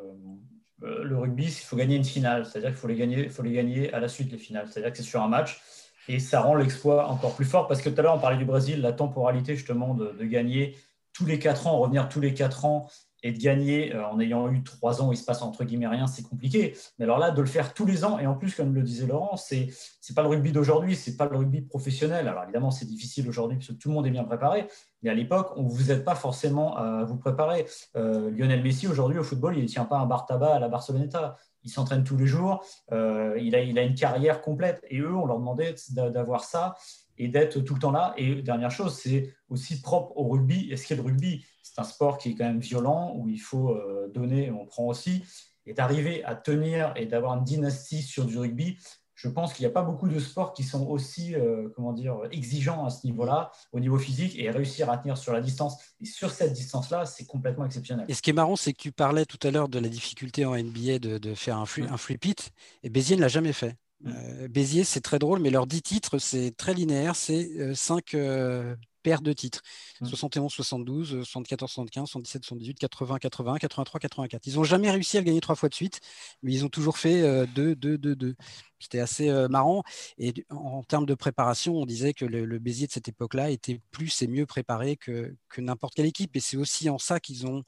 [0.81, 2.47] le rugby, il faut gagner une finale.
[2.47, 4.67] C'est-à-dire qu'il faut les gagner, faut les gagner à la suite des finales.
[4.71, 5.61] C'est-à-dire que c'est sur un match.
[6.07, 8.45] Et ça rend l'exploit encore plus fort parce que tout à l'heure, on parlait du
[8.45, 10.75] Brésil, la temporalité justement de, de gagner
[11.13, 12.89] tous les quatre ans, revenir tous les quatre ans
[13.23, 15.87] et de gagner euh, en ayant eu trois ans où il se passe entre guillemets
[15.87, 16.75] rien, c'est compliqué.
[16.97, 19.07] Mais alors là, de le faire tous les ans, et en plus, comme le disait
[19.07, 22.27] Laurent, c'est n'est pas le rugby d'aujourd'hui, c'est pas le rugby professionnel.
[22.27, 24.67] Alors évidemment, c'est difficile aujourd'hui parce que tout le monde est bien préparé,
[25.03, 27.65] mais à l'époque, on vous aide pas forcément à vous préparer.
[27.95, 30.67] Euh, Lionel Messi, aujourd'hui, au football, il ne tient pas un bar tabac à la
[30.67, 31.37] Barceloneta.
[31.63, 32.63] Il s'entraîne tous les jours,
[32.93, 34.83] euh, il, a, il a une carrière complète.
[34.89, 36.75] Et eux, on leur demandait d'avoir ça
[37.19, 38.13] et d'être tout le temps là.
[38.17, 40.69] Et dernière chose, c'est aussi propre au rugby.
[40.71, 43.27] Est-ce qu'il y a le rugby C'est un sport qui est quand même violent, où
[43.27, 45.23] il faut euh, donner, on prend aussi.
[45.65, 48.77] Et d'arriver à tenir et d'avoir une dynastie sur du rugby,
[49.13, 52.17] je pense qu'il n'y a pas beaucoup de sports qui sont aussi euh, comment dire,
[52.31, 55.75] exigeants à ce niveau-là, au niveau physique, et réussir à tenir sur la distance.
[55.99, 58.05] Et sur cette distance-là, c'est complètement exceptionnel.
[58.07, 60.45] Et ce qui est marrant, c'est que tu parlais tout à l'heure de la difficulté
[60.45, 62.51] en NBA de, faire un, un flip it,
[62.81, 63.75] et Béziers ne l'a jamais fait.
[64.01, 64.11] Mm.
[64.15, 67.15] Euh, Béziers, c'est très drôle, mais leurs 10 titres, c'est très linéaire.
[67.15, 69.61] C'est 5 euh, euh, paires de titres
[70.03, 74.47] 71, 72, 74, 75, 77, 78, 80, 81, 83, 84.
[74.47, 75.99] Ils n'ont jamais réussi à le gagner trois fois de suite,
[76.43, 78.35] mais ils ont toujours fait 2, 2, 2, 2.
[78.79, 79.83] C'était assez marrant.
[80.17, 84.21] Et en, termes de préparation, on disait que le, Béziers de cette époque-là était plus
[84.21, 86.35] et mieux préparé que, n'importe quelle équipe.
[86.35, 87.63] Et c'est aussi en ça qu'ils ont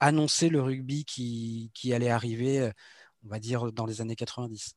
[0.00, 2.70] annoncé le rugby qui, qui allait arriver,
[3.24, 4.76] on va dire, dans les années 90.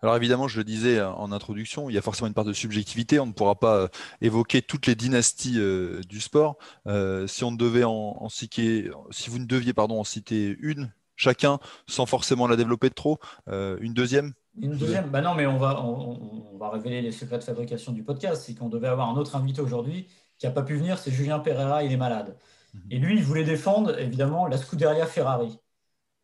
[0.00, 3.18] Alors évidemment, je le disais en introduction, il y a forcément une part de subjectivité.
[3.18, 3.88] On ne pourra pas euh,
[4.20, 6.56] évoquer toutes les dynasties euh, du sport.
[6.86, 11.58] Euh, si on devait en, citer, si vous ne deviez pardon en citer une chacun,
[11.88, 13.18] sans forcément la développer de trop,
[13.48, 14.34] une deuxième?
[14.60, 15.08] Une deuxième?
[15.10, 18.44] Bah non, mais on va on, va révéler les secrets de fabrication du podcast.
[18.46, 20.06] C'est qu'on devait avoir un autre invité aujourd'hui
[20.38, 20.98] qui n'a pas pu venir.
[20.98, 21.82] C'est Julien Pereira.
[21.82, 22.36] Il est malade.
[22.72, 22.80] Mhm.
[22.92, 25.58] Et lui, il voulait défendre évidemment la Scuderia Ferrari.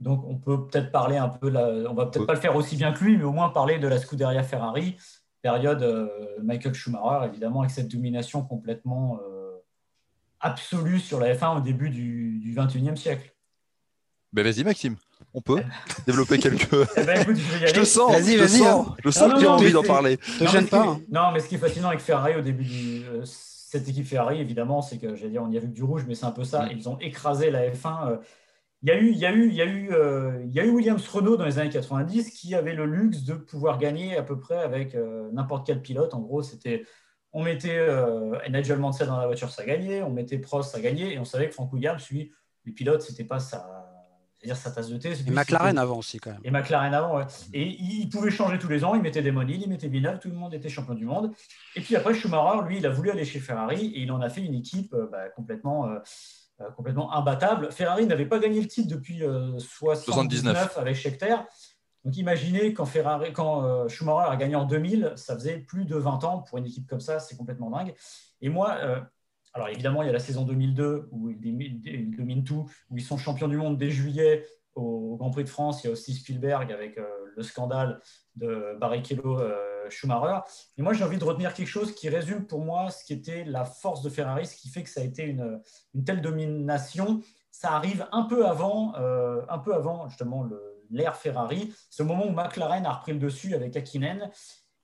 [0.05, 2.77] Donc, on peut peut-être parler un peu, la, on va peut-être pas le faire aussi
[2.77, 4.97] bien que lui, mais au moins parler de la Scuderia Ferrari,
[5.41, 6.09] période euh,
[6.43, 9.53] Michael Schumacher, évidemment, avec cette domination complètement euh,
[10.41, 13.35] absolue sur la F1 au début du, du 21e siècle.
[14.35, 14.97] Ben vas-y, Maxime,
[15.33, 15.63] on peut
[16.07, 16.69] développer quelques.
[16.99, 17.75] Eh ben, écoute, je, vais y aller.
[17.75, 18.63] je sens, vas-y, vas-y.
[18.63, 18.85] Hein.
[19.03, 20.19] Je sens que tu as envie d'en parler.
[20.43, 20.87] Non, gêne pas.
[20.87, 21.01] Hein.
[21.11, 24.39] Non, mais ce qui est fascinant avec Ferrari au début de euh, cette équipe Ferrari,
[24.39, 26.31] évidemment, c'est que j'allais dire, on y a vu que du rouge, mais c'est un
[26.31, 26.67] peu ça.
[26.67, 26.73] Mm.
[26.73, 28.19] Ils ont écrasé la F1.
[28.85, 30.61] Il y a eu, il y a eu, il y a eu, euh, il y
[30.61, 34.19] a eu Williams Renault dans les années 90 qui avait le luxe de pouvoir gagner
[34.19, 36.13] à peu près avec euh, n'importe quel pilote.
[36.13, 36.85] En gros, c'était
[37.33, 40.03] on mettait euh, Nigel Mansell dans la voiture, ça gagnait.
[40.03, 41.15] On mettait Prost, ça gagnait.
[41.15, 42.31] Et on savait que Frank Williams, lui,
[42.67, 43.67] les pilotes, c'était pas sa,
[44.45, 45.15] dire sa tasse de thé.
[45.27, 46.41] Et McLaren avant aussi quand même.
[46.45, 47.25] Et McLaren avant, ouais.
[47.55, 48.95] Et il pouvait changer tous les ans.
[48.95, 51.33] Il mettait des Hill, il mettait Villeneuve, tout le monde était champion du monde.
[51.75, 54.29] Et puis après Schumacher, lui, il a voulu aller chez Ferrari et il en a
[54.29, 56.01] fait une équipe bah, complètement euh,
[56.77, 57.73] complètement imbattable.
[57.73, 61.37] Ferrari n'avait pas gagné le titre depuis 1979 euh, avec Scheckter.
[62.05, 65.97] Donc imaginez quand, Ferrari, quand euh, Schumacher a gagné en 2000, ça faisait plus de
[65.97, 67.95] 20 ans pour une équipe comme ça, c'est complètement dingue.
[68.41, 68.79] Et moi,
[69.55, 73.17] alors évidemment, il y a la saison 2002 où ils, dominent tout, où ils sont
[73.17, 75.83] champions du monde dès juillet au Grand Prix de France.
[75.83, 77.01] Il y a aussi Spielberg avec
[77.37, 78.01] le scandale
[78.37, 79.41] de Barrichello
[79.91, 80.41] Schumacher.
[80.77, 83.45] Et moi, j'ai envie de retenir quelque chose qui résume pour moi ce qui était
[83.45, 85.61] la force de Ferrari, ce qui fait que ça a été une,
[86.05, 87.21] telle domination.
[87.51, 90.49] Ça arrive un peu avant, euh, un peu avant justement
[90.91, 94.31] l'ère Ferrari, ce moment où McLaren a repris le dessus avec Hakkinen.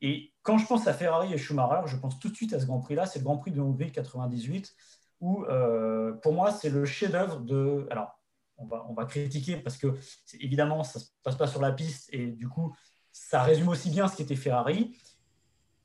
[0.00, 2.66] Et quand je pense à Ferrari et Schumacher, je pense tout de suite à ce
[2.66, 4.74] Grand Prix-là, c'est le Grand Prix de Hongrie 98,
[5.20, 7.86] où euh, pour moi, c'est le chef-d'œuvre de.
[7.90, 8.18] Alors,
[8.56, 9.94] on va, on va critiquer parce que
[10.38, 12.74] évidemment, ça ne se passe pas sur la piste et du coup,
[13.20, 14.96] ça résume aussi bien ce qu'était Ferrari.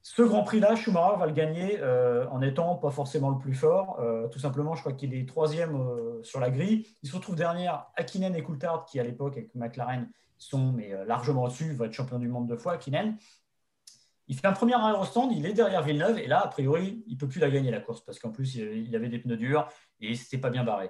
[0.01, 3.99] Ce Grand Prix-là, Schumacher va le gagner euh, en étant pas forcément le plus fort.
[3.99, 6.88] Euh, tout simplement, je crois qu'il est troisième euh, sur la grille.
[7.03, 10.75] Il se retrouve derrière Akinen et Coulthard, qui à l'époque, avec McLaren, sont
[11.05, 13.17] largement au-dessus, va être champion du monde deux fois, Kinen.
[14.27, 17.03] Il fait un premier arrêt au stand, il est derrière Villeneuve, et là, a priori,
[17.07, 19.69] il peut plus la gagner la course, parce qu'en plus, il avait des pneus durs
[20.01, 20.89] et il s'était pas bien barré.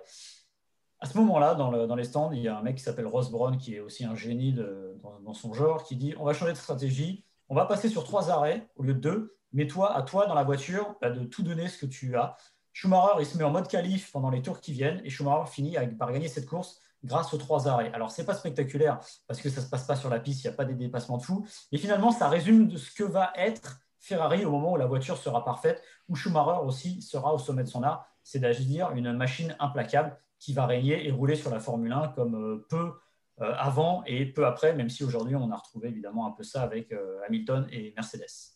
[1.00, 3.58] À ce moment-là, dans, les stands, il y a un mec qui s'appelle Ross Brown,
[3.58, 7.24] qui est aussi un génie dans, son genre, qui dit on va changer de stratégie,
[7.50, 10.34] on va passer sur trois arrêts au lieu de deux, mais toi, à toi, dans
[10.34, 12.36] la voiture, bah, de tout donner ce que tu as.
[12.74, 15.78] Schumacher, il se met en mode qualif pendant les tours qui viennent, et Schumacher finit
[15.98, 17.92] par gagner cette course grâce aux trois arrêts.
[17.94, 20.44] Alors, ce n'est pas spectaculaire parce que ça ne se passe pas sur la piste,
[20.44, 21.46] il n'y a pas des dépassements de fou.
[21.72, 25.18] Mais finalement, ça résume de ce que va être Ferrari au moment où la voiture
[25.18, 28.08] sera parfaite, où Schumacher aussi sera au sommet de son art.
[28.24, 32.36] C'est dire une machine implacable qui va régner et rouler sur la Formule 1 comme
[32.36, 32.94] euh, peu
[33.42, 36.62] euh, avant et peu après, même si aujourd'hui on a retrouvé évidemment un peu ça
[36.62, 38.56] avec euh, Hamilton et Mercedes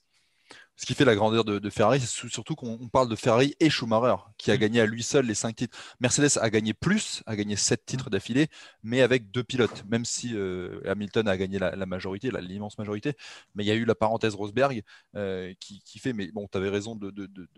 [0.80, 4.16] ce qui fait la grandeur de, Ferrari, c'est surtout qu'on parle de Ferrari et Schumacher,
[4.38, 4.60] qui a mm.
[4.60, 5.78] gagné à lui seul les cinq titres.
[6.00, 8.12] Mercedes a gagné plus, a gagné sept titres mm.
[8.12, 8.48] d'affilée,
[8.82, 13.12] mais avec deux pilotes, même si euh, Hamilton a gagné la, majorité, l'immense majorité.
[13.56, 14.84] Mais il y a eu la parenthèse Rosberg
[15.16, 17.12] euh, qui, fait, mais bon, tu avais raison de,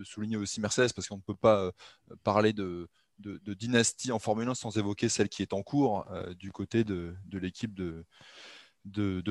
[0.03, 1.71] souligner aussi Mercedes, parce qu'on ne peut pas euh,
[2.23, 2.89] parler de,
[3.55, 6.05] dynastie en Formule 1 sans évoquer celle qui est en cours
[6.37, 8.05] du côté de, l'équipe de,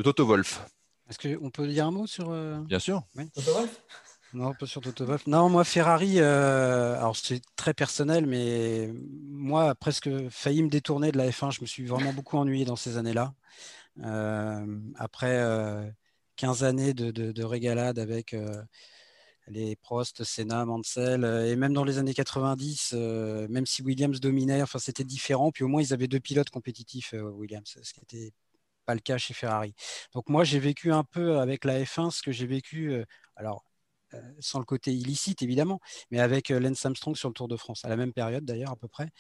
[0.02, 0.64] Toto Wolff.
[1.10, 2.30] Est-ce qu'on peut dire un mot sur.
[2.30, 3.02] Euh, Bien sûr.
[3.34, 3.82] Toto Wolf
[4.32, 5.26] Non, pas sur Toto Wolf.
[5.26, 8.92] Non, moi, Ferrari, euh, alors c'est très personnel, mais
[9.28, 11.50] moi, presque failli me détourner de la F1.
[11.50, 13.34] Je me suis vraiment beaucoup ennuyé dans ces années-là.
[14.04, 14.64] Euh,
[14.94, 15.92] après
[16.36, 18.36] 15 années de, régalade avec
[19.50, 22.92] les Prost, Senna, Mansell, et même dans les années 90,
[23.48, 25.50] même si Williams dominait, enfin c'était différent.
[25.52, 28.32] Puis au moins ils avaient deux pilotes compétitifs, Williams, ce qui était
[28.84, 29.74] pas le cas chez Ferrari.
[30.14, 33.04] Donc moi, j'ai vécu un peu avec la F1 ce que j'ai vécu, euh,
[33.36, 33.64] alors
[34.14, 35.80] euh, sans le côté illicite évidemment,
[36.10, 38.72] mais avec euh, Lance Armstrong sur le Tour de France, à la même période d'ailleurs
[38.72, 39.10] à peu près.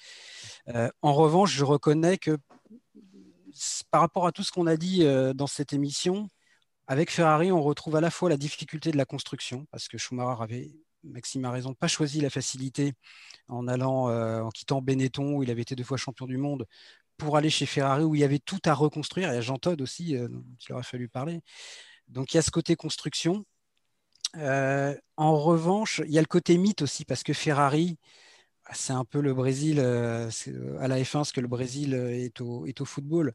[1.02, 2.36] en revanche, je reconnais que
[3.90, 5.04] par rapport à tout ce qu'on a dit
[5.34, 6.28] dans cette émission,
[6.90, 10.42] avec Ferrari, on retrouve à la fois la difficulté de la construction, parce que Schumacher
[10.42, 10.70] avait
[11.04, 12.92] Maxime a raison, pas choisi la facilité
[13.48, 14.10] en allant,
[14.44, 16.66] en quittant Benetton où il avait été deux fois champion du monde
[17.20, 19.30] pour aller chez Ferrari où il y avait tout à reconstruire.
[19.30, 20.28] Il y a Jean Todt aussi, euh,
[20.68, 21.40] il aurait fallu parler.
[22.08, 23.44] Donc il y a ce côté construction.
[24.36, 27.98] Euh, en revanche, il y a le côté mythe aussi, parce que Ferrari,
[28.72, 30.30] c'est un peu le Brésil euh,
[30.80, 33.34] à la F1, ce que le Brésil est au football.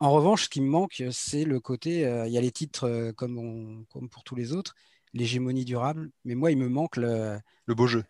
[0.00, 3.84] En revanche, ce qui me manque, c'est le côté, il y a les titres comme,
[3.90, 4.74] comme pour tous les autres,
[5.12, 8.04] l'hégémonie durable, mais moi, il me manque le, le beau jeu.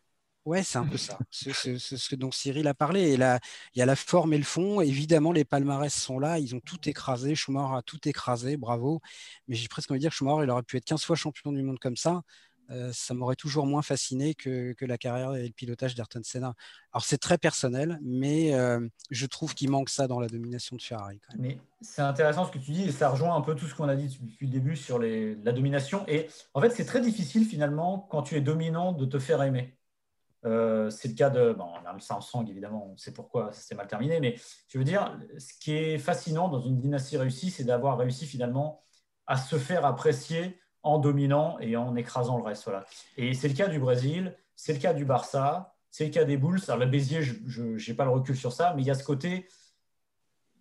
[0.46, 1.18] Ouais, c'est un peu ça.
[1.30, 3.10] C'est ce dont Cyril a parlé.
[3.12, 3.38] Et là,
[3.74, 4.80] il y a la forme et le fond.
[4.80, 6.38] Évidemment, les palmarès sont là.
[6.38, 7.34] Ils ont tout écrasé.
[7.34, 8.56] Schumacher a tout écrasé.
[8.56, 9.00] Bravo.
[9.48, 11.52] Mais j'ai presque envie de dire que Schumacher, il aurait pu être 15 fois champion
[11.52, 12.22] du monde comme ça.
[12.70, 16.54] Euh, ça m'aurait toujours moins fasciné que, la carrière et le pilotage d'Ayrton Senna.
[16.92, 20.82] Alors, c'est très personnel, mais euh, je trouve qu'il manque ça dans la domination de
[20.82, 21.20] Ferrari.
[21.38, 23.88] Mais c'est intéressant ce que tu dis et ça rejoint un peu tout ce qu'on
[23.88, 26.04] a dit depuis le début sur la domination.
[26.08, 29.76] Et en fait, c'est très difficile finalement, quand tu es dominant, de te faire aimer.
[30.46, 31.52] Euh, c'est le cas de.
[31.52, 34.36] Bon, on a ça en sang, évidemment, on sait pourquoi ça s'est mal terminé, mais
[34.68, 38.82] je veux dire, ce qui est fascinant dans une dynastie réussie, c'est d'avoir réussi finalement
[39.26, 42.64] à se faire apprécier en dominant et en écrasant le reste.
[42.64, 42.84] Voilà.
[43.16, 46.36] Et c'est le cas du Brésil, c'est le cas du Barça, c'est le cas des
[46.36, 46.60] Bulls.
[46.68, 49.04] Alors, le Béziers, je n'ai pas le recul sur ça, mais il y a ce
[49.04, 49.48] côté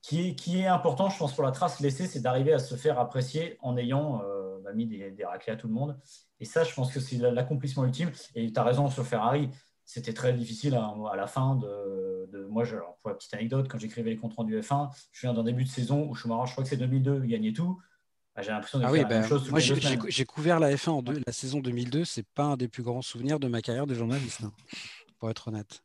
[0.01, 3.57] qui est, important, je pense, pour la trace laissée, c'est d'arriver à se faire apprécier
[3.61, 5.99] en ayant euh, bah, mis des, des raclés à tout le monde.
[6.39, 8.11] Et ça, je pense que c'est l'accomplissement ultime.
[8.34, 9.49] Et tu as raison sur Ferrari
[9.89, 14.11] c'était très difficile à, la fin de, moi je, pour la petite anecdote quand j'écrivais
[14.11, 16.70] les comptes rendus F1 je viens d'un début de saison où Schumacher je crois que
[16.70, 17.80] c'est 2002 il gagnait tout
[18.42, 21.04] j'ai l'impression de ah faire la même ben, chose moi j'ai couvert la F1 en
[21.26, 24.42] la saison 2002 c'est pas un des plus grands souvenirs de ma carrière de journaliste
[24.44, 24.52] hein,
[25.20, 25.84] pour être honnête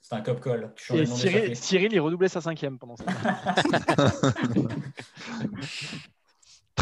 [0.00, 3.04] c'est un cop call et Cyril, Cyril, il redoublait sa cinquième pendant ça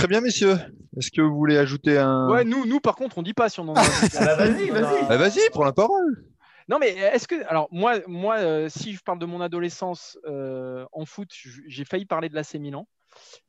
[0.01, 0.57] Très bien, messieurs.
[0.97, 2.29] Est-ce que vous voulez ajouter un.
[2.31, 3.83] Ouais, nous, nous par contre, on dit pas si on en a.
[4.19, 5.09] Ah bah, vas-y, vas-y.
[5.09, 6.25] Bah, vas-y, prends la parole.
[6.69, 7.47] Non, mais est-ce que.
[7.49, 11.29] Alors, moi, moi euh, si je parle de mon adolescence euh, en foot,
[11.67, 12.87] j'ai failli parler de l'AC Milan.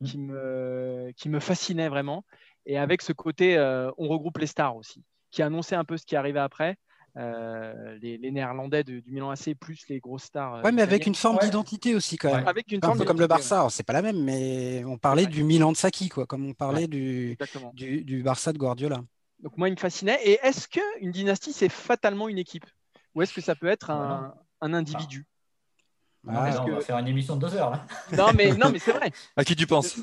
[0.04, 2.24] Qui me, qui me fascinait vraiment.
[2.66, 6.06] Et avec ce côté, euh, on regroupe les stars aussi, qui annonçait un peu ce
[6.06, 6.78] qui arrivait après.
[7.18, 10.56] Euh, les, Néerlandais du Milan AC plus les grosses stars.
[10.56, 12.48] Euh, ouais, mais avec une forme d'identité aussi quand même.
[12.48, 15.44] Avec une un peu comme le Barça, c'est pas la même, mais on parlait du
[15.44, 17.38] Milan de Saki, quoi, comme on parlait du,
[17.74, 19.02] du, Barça de Guardiola.
[19.40, 20.20] Donc moi, il me fascinait.
[20.24, 22.66] Et est-ce qu'une dynastie, c'est fatalement une équipe?
[23.14, 25.26] Ou est-ce que ça peut être un, un individu?
[26.28, 26.64] Ah.
[26.66, 27.86] On va faire une émission de deux heures là.
[28.18, 29.12] Non mais, non, mais c'est vrai.
[29.36, 29.98] À qui tu penses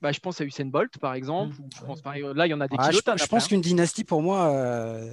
[0.00, 1.56] bah, je pense à Usain Bolt, par exemple.
[1.56, 3.48] Mmh, je pense, là, il y en a des Ah, je, pense hein.
[3.48, 5.10] qu'une dynastie, pour moi, euh,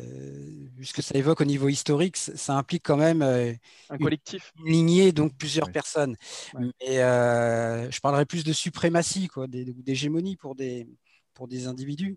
[0.77, 3.51] vu ce que ça évoque au niveau historique, ça ça implique quand même euh,
[3.89, 4.53] un collectif.
[4.59, 5.73] une lignée, donc plusieurs Oui.
[5.73, 6.15] personnes.
[6.53, 6.67] Ouais.
[6.81, 10.87] Mais euh, je parlerais plus de suprématie, quoi, d'hégémonie pour des,
[11.33, 12.15] pour des individus.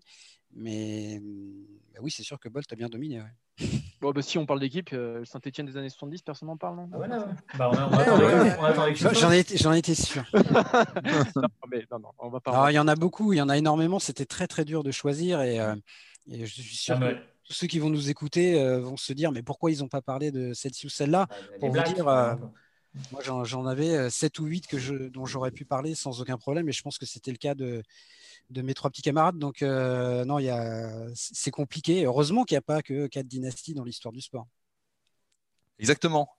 [0.53, 1.19] Mais
[1.93, 3.21] bah oui, c'est sûr que Bolt a bien dominé.
[3.21, 3.67] ouais.
[4.01, 6.77] Bon, bah, si on parle d'équipe, euh, le Saint-Etienne des années 70, personne n'en parle,
[6.77, 7.27] non Ah, voilà.
[7.57, 7.71] Bah,
[8.93, 10.23] J'en été sûr.
[10.33, 12.51] non, mais, non, non, on va pas.
[12.51, 13.99] Alors, il y en a beaucoup, il y en a énormément.
[13.99, 15.41] C'était très, très dur de choisir.
[15.41, 15.75] Et, euh,
[16.31, 18.95] et je suis sûr Ah, mais- que tous ceux qui vont nous écouter euh, vont
[18.95, 21.27] se dire mais pourquoi ils n'ont pas parlé de celle-ci ou celle-là?
[21.53, 22.35] Les pour vous dire, euh.
[23.11, 26.37] Moi, j'en, j'en avais 7 ou 8 que je, dont j'aurais pu parler sans aucun
[26.37, 27.83] problème, et je pense que c'était le cas de,
[28.49, 29.37] de mes trois petits camarades.
[29.37, 30.37] Donc, euh, non,
[31.15, 32.05] c'est compliqué.
[32.05, 34.47] Heureusement qu'il n'y a pas que quatre dynasties dans l'histoire du sport.
[35.77, 36.29] Exactement.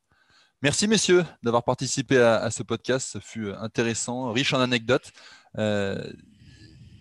[0.63, 3.09] Merci messieurs d'avoir participé à, ce podcast.
[3.13, 5.11] Ce fut intéressant, riche en anecdotes.
[5.57, 6.13] Euh,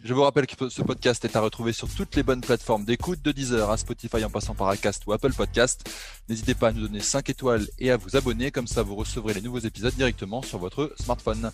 [0.02, 3.22] je vous rappelle que ce podcast est à retrouver sur toutes les bonnes plateformes d'écoute
[3.22, 5.90] de Deezer à Spotify en passant par Acast ou Apple Podcast.
[6.30, 9.34] N'hésitez pas à nous donner 5 étoiles et à vous abonner, comme ça vous recevrez
[9.34, 11.52] les nouveaux épisodes directement sur votre smartphone.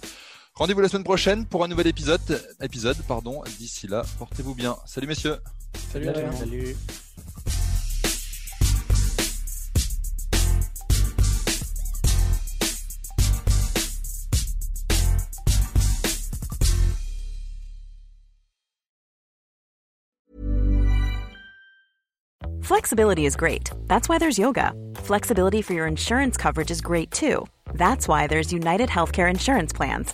[0.58, 2.22] Rendez-vous la semaine prochaine pour un nouvel épisode.
[2.62, 3.44] épisode pardon.
[3.60, 4.78] D'ici là, portez-vous bien.
[4.86, 5.36] Salut messieurs.
[5.92, 6.32] Salut, Adrien.
[6.32, 6.78] Salut.
[22.62, 23.72] Flexibility is great.
[23.88, 24.72] That's why there's yoga.
[24.96, 27.46] Flexibility for your insurance coverage is great too.
[27.74, 30.14] That's why there's United Healthcare Insurance Plans.